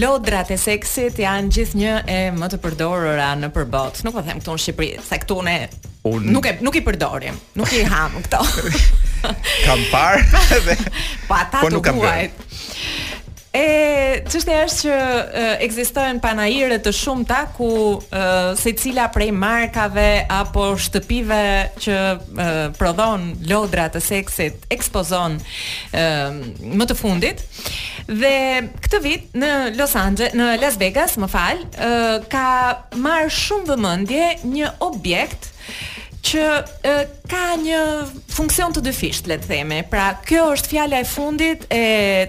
[0.00, 4.00] lodrat e seksit janë gjithnjë e më të përdorura në përbot.
[4.08, 5.58] Nuk po them këtu në Shqipëri, sa këtu ne
[6.08, 6.30] Un...
[6.32, 8.40] Nuk e nuk i përdorim, nuk i hamu këto.
[9.68, 10.76] kam parë dhe
[11.28, 12.49] pa po ta po
[13.50, 13.62] E
[14.30, 14.98] çështja është që
[15.66, 17.70] ekzistojnë panajire të shumta ku
[18.60, 21.38] secila prej markave apo shtëpive
[21.82, 22.46] që e,
[22.78, 25.34] prodhon lodra të seksit ekspozon
[25.90, 26.06] e,
[26.62, 27.42] më të fundit.
[28.06, 28.34] Dhe
[28.86, 31.90] këtë vit në Los Angeles, në Las Vegas, më fal, e,
[32.30, 32.46] ka
[33.02, 35.56] marr shumë vëmendje një objekt e,
[36.24, 36.44] që
[36.86, 36.92] e,
[37.30, 37.80] ka një
[38.34, 39.78] funksion të dyfisht, le të themi.
[39.90, 41.82] Pra, kjo është fjala e fundit e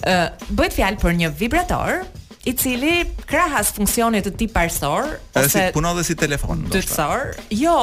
[0.00, 0.20] Ë,
[0.50, 2.02] bëhet fjalë për një vibrator,
[2.44, 7.08] i cili krahas funksionit të tip parsor ose si punon dhe si telefon ndoshta.
[7.52, 7.76] Jo,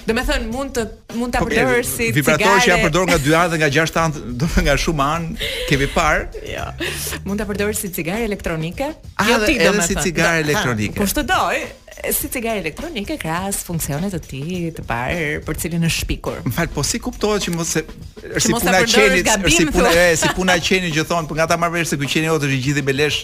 [0.05, 0.83] do të thënë mund të
[1.19, 2.15] mund ta përdorësh si cigare.
[2.19, 5.49] Vibratorë që janë përdorur nga 2 anë dhe nga 6 anë, do nga shumë anë
[5.69, 6.43] kemi parë.
[6.51, 6.67] Jo.
[7.29, 8.91] Mund ta përdorësh si cigare elektronike?
[9.15, 10.99] Ah, jo ti do të Edhe si cigare elektronike.
[11.01, 11.63] Po çdo doj,
[12.11, 16.39] si cigare elektronike krahas funksionet të tij të parë për cilin është shpikur.
[16.45, 17.81] Më fal, po si kuptohet që mos se
[18.19, 21.37] është si puna e qenit, si puna e si puna e qenit që thon, po
[21.37, 23.19] nga ta marr vesh se ky qeni otë është i gjithë i belesh.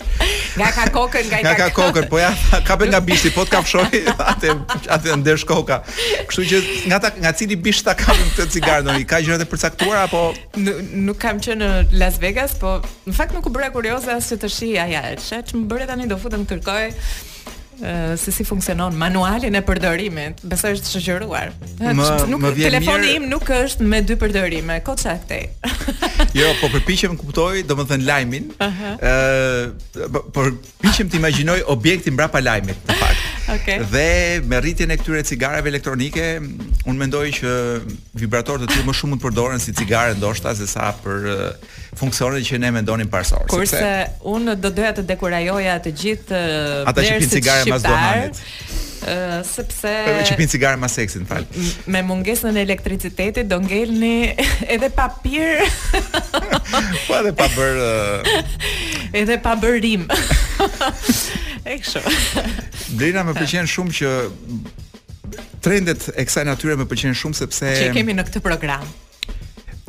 [0.59, 2.29] Nga ka kokën, nga, nga ka kokën, po ja,
[2.65, 4.01] ka nga bishti, po të kafshoi
[4.33, 4.55] atë
[4.95, 5.81] atë ndesh koka.
[6.29, 6.59] Kështu që
[6.91, 10.31] nga ta nga cili bisht ta kapim këtë cigare doni, ka gjërat e përcaktuara apo
[10.57, 14.47] nuk kam qenë në Las Vegas, po në fakt më ku bëra kurioze as të
[14.59, 16.87] shih ajë, më bëre tani do futem kërkoj
[18.17, 20.41] se si funksionon manualin e përdorimit.
[20.51, 21.51] Besoj është shoqëruar.
[21.81, 21.93] Më,
[22.29, 23.15] nuk, më telefoni mirë...
[23.19, 24.79] im nuk është me dy përdorime.
[24.85, 26.37] Ko çka këtej?
[26.37, 28.49] jo, po përpiqem të kuptoj, domethënë lajmin.
[28.59, 30.23] Ëh, uh -huh.
[30.33, 30.47] por
[30.81, 33.21] përpiqem të imagjinoj objektin mbrapa lajmit, në fakt.
[33.55, 33.79] Okay.
[33.93, 36.39] Dhe me rritjen e këtyre cigareve elektronike,
[36.87, 37.51] unë mendoj që
[38.21, 41.15] vibratorët e tyre më shumë mund të përdoren si cigare ndoshta sesa për
[41.97, 43.49] funksione që ne mendonim parsorë.
[43.51, 44.19] Kurse sepse...
[44.31, 48.41] unë do doja të dekurajoja të gjithë uh, ata që pinë cigare mas donanit.
[49.01, 51.55] Uh, sepse për çipin cigare më seksi në fakt.
[51.89, 54.15] Me mungesën e elektricitetit do ngelni
[54.73, 55.63] edhe pa pir.
[57.07, 58.39] po edhe pa bër uh...
[59.23, 60.05] edhe pa bër rim.
[61.65, 62.95] e kështu.
[63.01, 64.13] Drina më pëlqen shumë që
[65.65, 68.85] trendet e kësaj natyre më pëlqen shumë sepse Çi kemi në këtë program?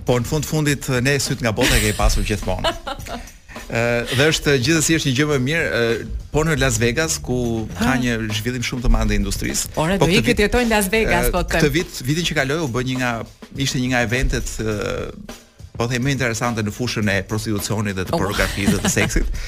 [0.07, 2.73] Po në fund fundit eh, ne syt nga bota e ke pasur gjithmonë.
[2.73, 3.19] Ë
[3.77, 7.19] eh, dhe është gjithsesi është një gjë më mirë e, eh, po në Las Vegas
[7.23, 7.37] ku
[7.79, 7.99] ka ah.
[8.03, 9.73] një zhvillim shumë të madh të industrisë.
[9.77, 11.59] Po do të jetojnë në Las Vegas po të.
[11.59, 13.13] Këtë vit, vitin që kaloi u bë një nga
[13.63, 14.57] ishte një nga eventet
[15.77, 18.21] po the më interesante në fushën e prostitucionit dhe të oh.
[18.21, 19.39] pornografisë dhe të seksit.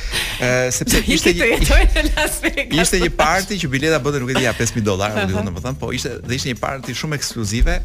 [0.40, 5.16] Ë sepse ishte një ishte një parti që bileta bënte nuk e dija 5000 dollarë,
[5.18, 7.76] më duhet domethënë, po ishte dhe ishte një parti shumë ekskluzive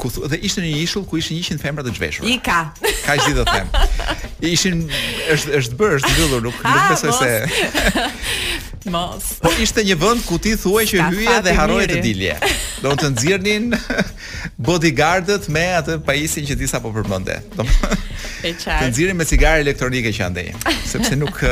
[0.00, 2.28] ku dhe ishte në një ishull ku ishin 100 femra të zhveshura.
[2.28, 2.60] I ka.
[3.06, 3.72] Ka gjithë do them.
[4.54, 4.86] Ishin
[5.34, 8.68] është është bërë, është mbyllur, nuk nuk ah, besoj se.
[8.88, 9.36] Mos.
[9.42, 12.36] Po ishte një vend ku ti thuaj që hyje dhe harroje të dilje.
[12.80, 13.74] Do të nxirrnin
[14.68, 17.36] bodyguardët me atë pajisjen që disa po përmendte.
[17.58, 17.98] Do të thotë.
[18.40, 20.54] Të nxjernin me cigare elektronike që andej,
[20.88, 21.42] sepse nuk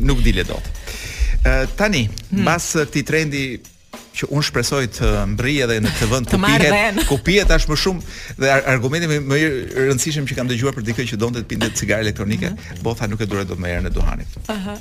[0.00, 0.64] nuk dile dot.
[1.44, 2.40] Ë tani, hmm.
[2.46, 3.44] mbas të këtij trendi
[4.20, 7.76] që unë shpresoj të mbri edhe në këtë vend të pihet, ku pihet tash më
[7.84, 9.52] shumë dhe argumenti më më i
[9.90, 12.98] rëndësishëm që kam dëgjuar për dikë që donte të pinte cigare elektronike, po mhm.
[13.02, 14.40] tha nuk e dot më herën e duhanit.
[14.56, 14.78] Aha.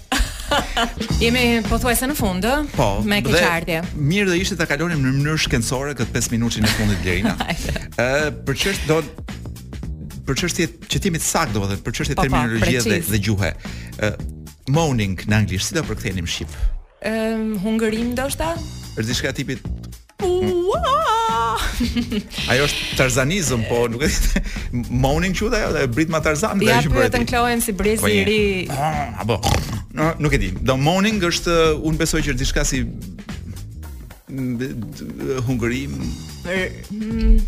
[1.24, 2.54] Jemi pothuajse në fund, ë?
[2.76, 3.80] Po, me këtë qartje
[4.10, 7.36] Mirë do ishte ta kalonim në mënyrë shkencore këtë 5 minutën e fundit Lerina.
[8.02, 9.00] Ë, për çështë do
[10.30, 13.48] për çështje qëtimi të saktë, për çështje po, po, terminologjie dhe, dhe gjuhë.
[13.98, 14.20] Uh,
[14.76, 16.54] moaning në anglisht, si do përkthenim shqip?
[17.02, 18.52] Ë, um, hungërim ndoshta?
[18.94, 19.66] Është diçka tipit
[20.22, 21.58] Ua!
[22.52, 24.42] Ajo është tarzanizëm, po nuk e di.
[25.02, 26.92] Moaning çu dha, e brit ma tarzan, ja, dashur.
[26.92, 28.42] Po ja vetëm klohen si brezi po i ri.
[28.68, 29.38] A ah, po.
[29.96, 30.50] No, nuk e di.
[30.60, 31.56] Do moaning është
[31.88, 32.82] un besoj që diçka si
[34.28, 35.96] mm, hungërim.
[36.92, 37.40] Hmm.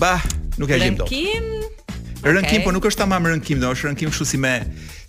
[0.00, 0.14] Ba,
[0.56, 1.12] nuk e di më dot.
[1.12, 1.54] Rënkim.
[1.60, 2.32] Okay.
[2.32, 4.54] Rënkim, po nuk është tamam rënkim, do është rënkim kështu si me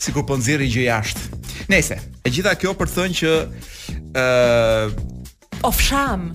[0.04, 1.44] sikur po nxirri gjë jashtë.
[1.72, 3.36] Nëse, e gjitha kjo për të thënë që
[4.20, 5.14] ë
[5.64, 6.32] of sham.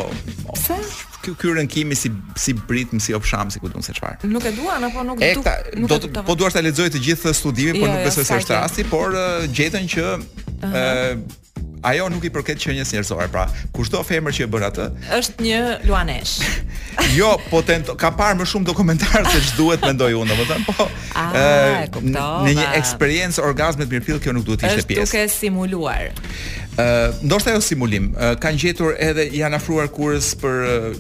[0.55, 0.79] Pse?
[1.25, 4.29] Ky ky si si britm si opsham si ku do se çfarë.
[4.29, 7.01] Nuk e duan apo nuk do të nuk do të po duar ta lexoj të
[7.07, 9.17] gjithë studimin, por jo, nuk jo, besoj se është rasti, por
[9.57, 10.05] gjetën që
[11.85, 13.27] ajo nuk i përket qenjes njerëzore.
[13.33, 13.45] Pra,
[13.77, 14.87] kushto femër që e bën atë?
[15.19, 15.59] Është një
[15.89, 16.35] luanesh.
[17.19, 20.89] jo, po tent ka parë më shumë dokumentar se ç'duhet mendoj unë, domethënë, po.
[21.15, 25.09] Ë, ah, në një eksperiencë orgazmit mirëfill kjo nuk duhet të ishte pjesë.
[25.09, 26.09] Është duke simuluar.
[26.09, 28.11] Ë, uh, ndoshta jo simulim.
[28.17, 30.91] Uh, kanë gjetur edhe janë afruar kurës për uh,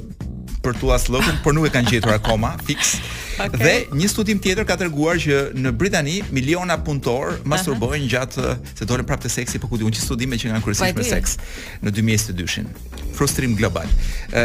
[0.65, 2.99] për tuas llokun, por nuk e kanë gjetur akoma, fiks.
[3.39, 3.61] Okay.
[3.91, 8.11] Dhe një studim tjetër ka treguar që në Britani miliona punëtor masturbojnë uh -huh.
[8.11, 11.03] gjatë se dolën prapë të seksi, por ku diun që studime që kanë kryesisht po
[11.03, 11.37] me seks
[11.82, 12.66] në 2022-shin.
[13.14, 13.87] Frustrim global.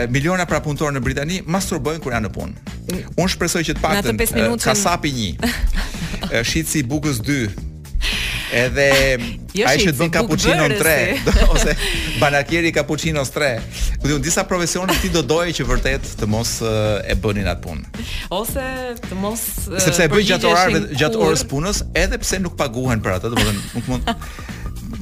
[0.09, 2.53] miliona pra punëtor në Britani masturbojnë kur janë në punë.
[2.53, 3.03] Mm.
[3.21, 6.43] Unë shpresoj që të paktën kasapi 1.
[6.49, 7.68] Shitsi bukës 2
[8.49, 8.89] Edhe
[9.53, 11.75] jo, ai që bën cappuccino 3 ose
[12.21, 13.61] banakieri cappuccino 3.
[14.01, 16.57] thon disa profesione ti do doje që vërtet të mos
[17.05, 18.05] e bënin atë punë.
[18.33, 18.65] Ose
[19.05, 19.43] të mos
[19.81, 23.67] sepse e bëj gjatë orarëve gjatë orës punës edhe pse nuk paguhen për atë, domethënë
[23.75, 24.09] nuk mund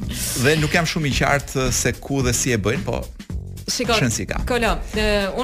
[0.42, 3.02] Dhe nuk jam shumë i qartë se ku dhe si e bëjnë, po
[3.68, 4.00] Shikoj.
[4.00, 4.40] Shën si ka.
[4.48, 4.70] Kolo,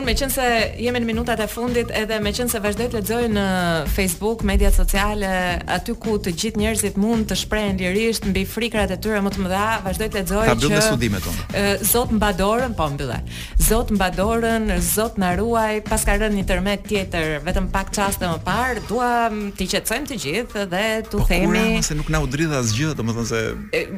[0.05, 0.45] meqense
[0.81, 3.45] jemi në minutat e fundit edhe meqense vazhdoj të lexoj në
[3.93, 5.29] Facebook, media sociale,
[5.75, 9.45] aty ku të gjithë njerëzit mund të shprejnë lirisht mbi frikrat e tyre më të
[9.45, 12.73] mëdha, vazhdoj të lexoj që Ka studimet unë.
[12.75, 13.21] po mbyllë.
[13.69, 14.65] Zot mbadorën,
[14.95, 19.11] Zot na ruaj, pas ka rënë një tërmet tjetër, vetëm pak dhe më parë, dua
[19.57, 21.77] t'i qetësojmë të gjithë dhe t'u po, themi.
[21.77, 23.41] Po, se nuk na domethënë se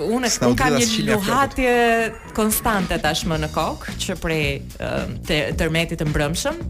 [0.03, 1.73] unë kam një luhatje
[2.37, 4.47] konstante tashmë në kokë që prej
[5.27, 6.61] të tërmetit të mbrëmshëm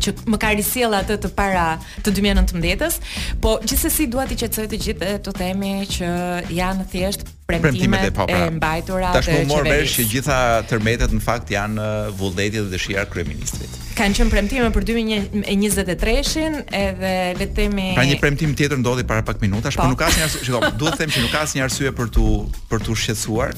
[0.00, 1.62] që më ka risjell atë të para
[2.04, 3.00] të 2019-s,
[3.42, 6.08] po gjithsesi dua ti qetësoj të gjithë dhe të themi që
[6.56, 9.44] janë thjesht premtimet e, e mbajtura të qeverisë.
[9.44, 10.38] Tashmë morr vesh që gjitha
[10.70, 11.90] tërmetet në fakt janë
[12.22, 18.04] vullnetit dhe dëshira së kryeministrit kanë qenë premtime për 2023-shin edhe le të themi Ka
[18.08, 19.84] një premtim tjetër ndodhi para pak minutash, po.
[19.84, 22.08] por nuk ka asnjë arsye, shikoj, duhet të them që nuk ka asnjë arsye për
[22.16, 22.28] tu
[22.70, 23.52] për tu shqetësuar.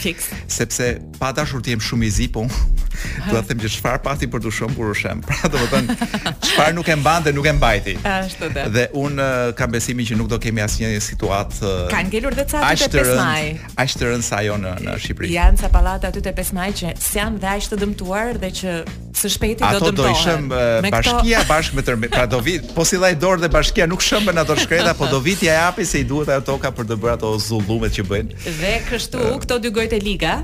[0.57, 0.88] Sepse
[1.20, 2.47] pa dashur të jem shumë i zi, po
[3.30, 5.22] dua të them që çfarë pati për tu shumë kur u shëm.
[5.30, 6.09] Pra domethënë
[6.49, 7.95] çfarë nuk e mban dhe nuk e mbajti.
[8.07, 8.66] Ashtu të.
[8.74, 9.22] Dhe un
[9.59, 11.72] kam besimin që nuk do kemi asnjë situatë.
[11.95, 13.49] Ka ngelur dhe ca të pesmaj.
[13.82, 15.30] Aq të rënd sa ajo në në Shqipëri.
[15.36, 18.76] Janë ca pallate aty të pesmaj që janë dhe aq të dëmtuar dhe që
[19.22, 19.90] së shpejti do dëmtohen.
[19.90, 21.49] Ato do ishte Eh, bashkia këto...
[21.51, 22.12] bashkë me tërmet.
[22.14, 25.20] Pra do vit, po si dhaj dorë dhe bashkia nuk shëmbën ato shkreta, po do
[25.24, 28.39] vit ja japi se i duhet ajo toka për të bërë ato zullumet që bëjnë.
[28.61, 30.37] Dhe kështu uh, këto dy gojtë liga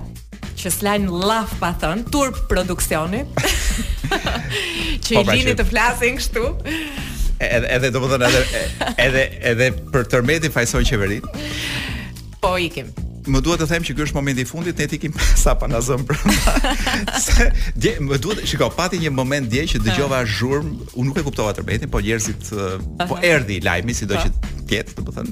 [0.58, 3.24] që slajn laf pa thënë turp produksioni.
[5.04, 6.46] që po, i lini pra të flasin kështu.
[7.38, 7.92] Edhe edhe
[8.26, 8.62] edhe
[9.06, 11.22] edhe edhe për tërmetin fajson qeverin
[12.42, 12.90] Po ikim
[13.32, 15.80] më duhet të them që ky është momenti i fundit, ne tikim sa pa na
[15.84, 16.04] zëm
[17.26, 17.48] Se
[17.78, 21.54] dje, më duhet, shikoj pati një moment dje që dëgjova zhurm, u nuk e kuptova
[21.56, 22.48] tërbetin, po njerëzit
[23.08, 24.32] po erdhi lajmi sido që
[24.70, 25.30] tjetë, të bëthën,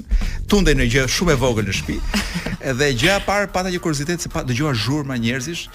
[0.51, 1.99] tunde në gjë shumë e vogël në shpi,
[2.79, 5.67] dhe gjë parë pata një kurzitet se pa, dëgjua zhurma njerëzish,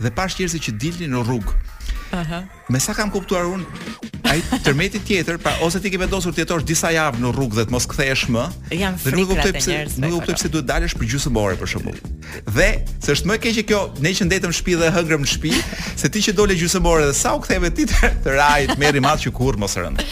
[0.00, 1.52] dhe pash njerëzit që dilni në rrugë,
[2.12, 2.42] Aha.
[2.68, 3.66] Me sa kam kuptuar unë,
[4.26, 7.64] ai tërmeti tjetër, pra ose ti ke vendosur të jetosh disa javë në rrugë dhe
[7.68, 8.44] të mos kthehesh më.
[8.80, 12.00] Jam dhe nuk kuptoj pse, nuk kuptoj pse duhet dalësh për gjysmë ore për shembull.
[12.50, 15.32] Dhe se është më keq që kjo, ne që ndetëm në shtëpi dhe hëngrem në
[15.34, 15.56] shtëpi,
[16.02, 19.02] se ti që dole gjysmë ore dhe sa u ktheve ti të, të rajt, merri
[19.06, 20.02] madh që kurrë mos rënd.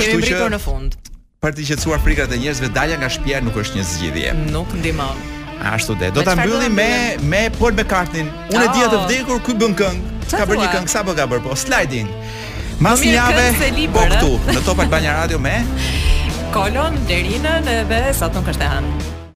[0.00, 0.96] Kemi mbritur në fund.
[1.44, 4.36] Për të qetësuar frikrat e njerëzve, dalja nga shtëpia nuk është një zgjidhje.
[4.56, 5.36] Nuk ndihmon.
[5.62, 6.10] Ashtu dhe.
[6.14, 8.26] Do ta mbyllim me me Paul McCartney.
[8.52, 8.90] Unë e oh.
[8.94, 10.14] të vdekur ku bën këngë.
[10.36, 12.10] Ka bërë një këngë sa bërë ka bërë po sliding.
[12.12, 15.54] Po Mas një javë po këtu në Top banja Radio me
[16.52, 19.14] Kolon, Derinën dhe është e Kështehan.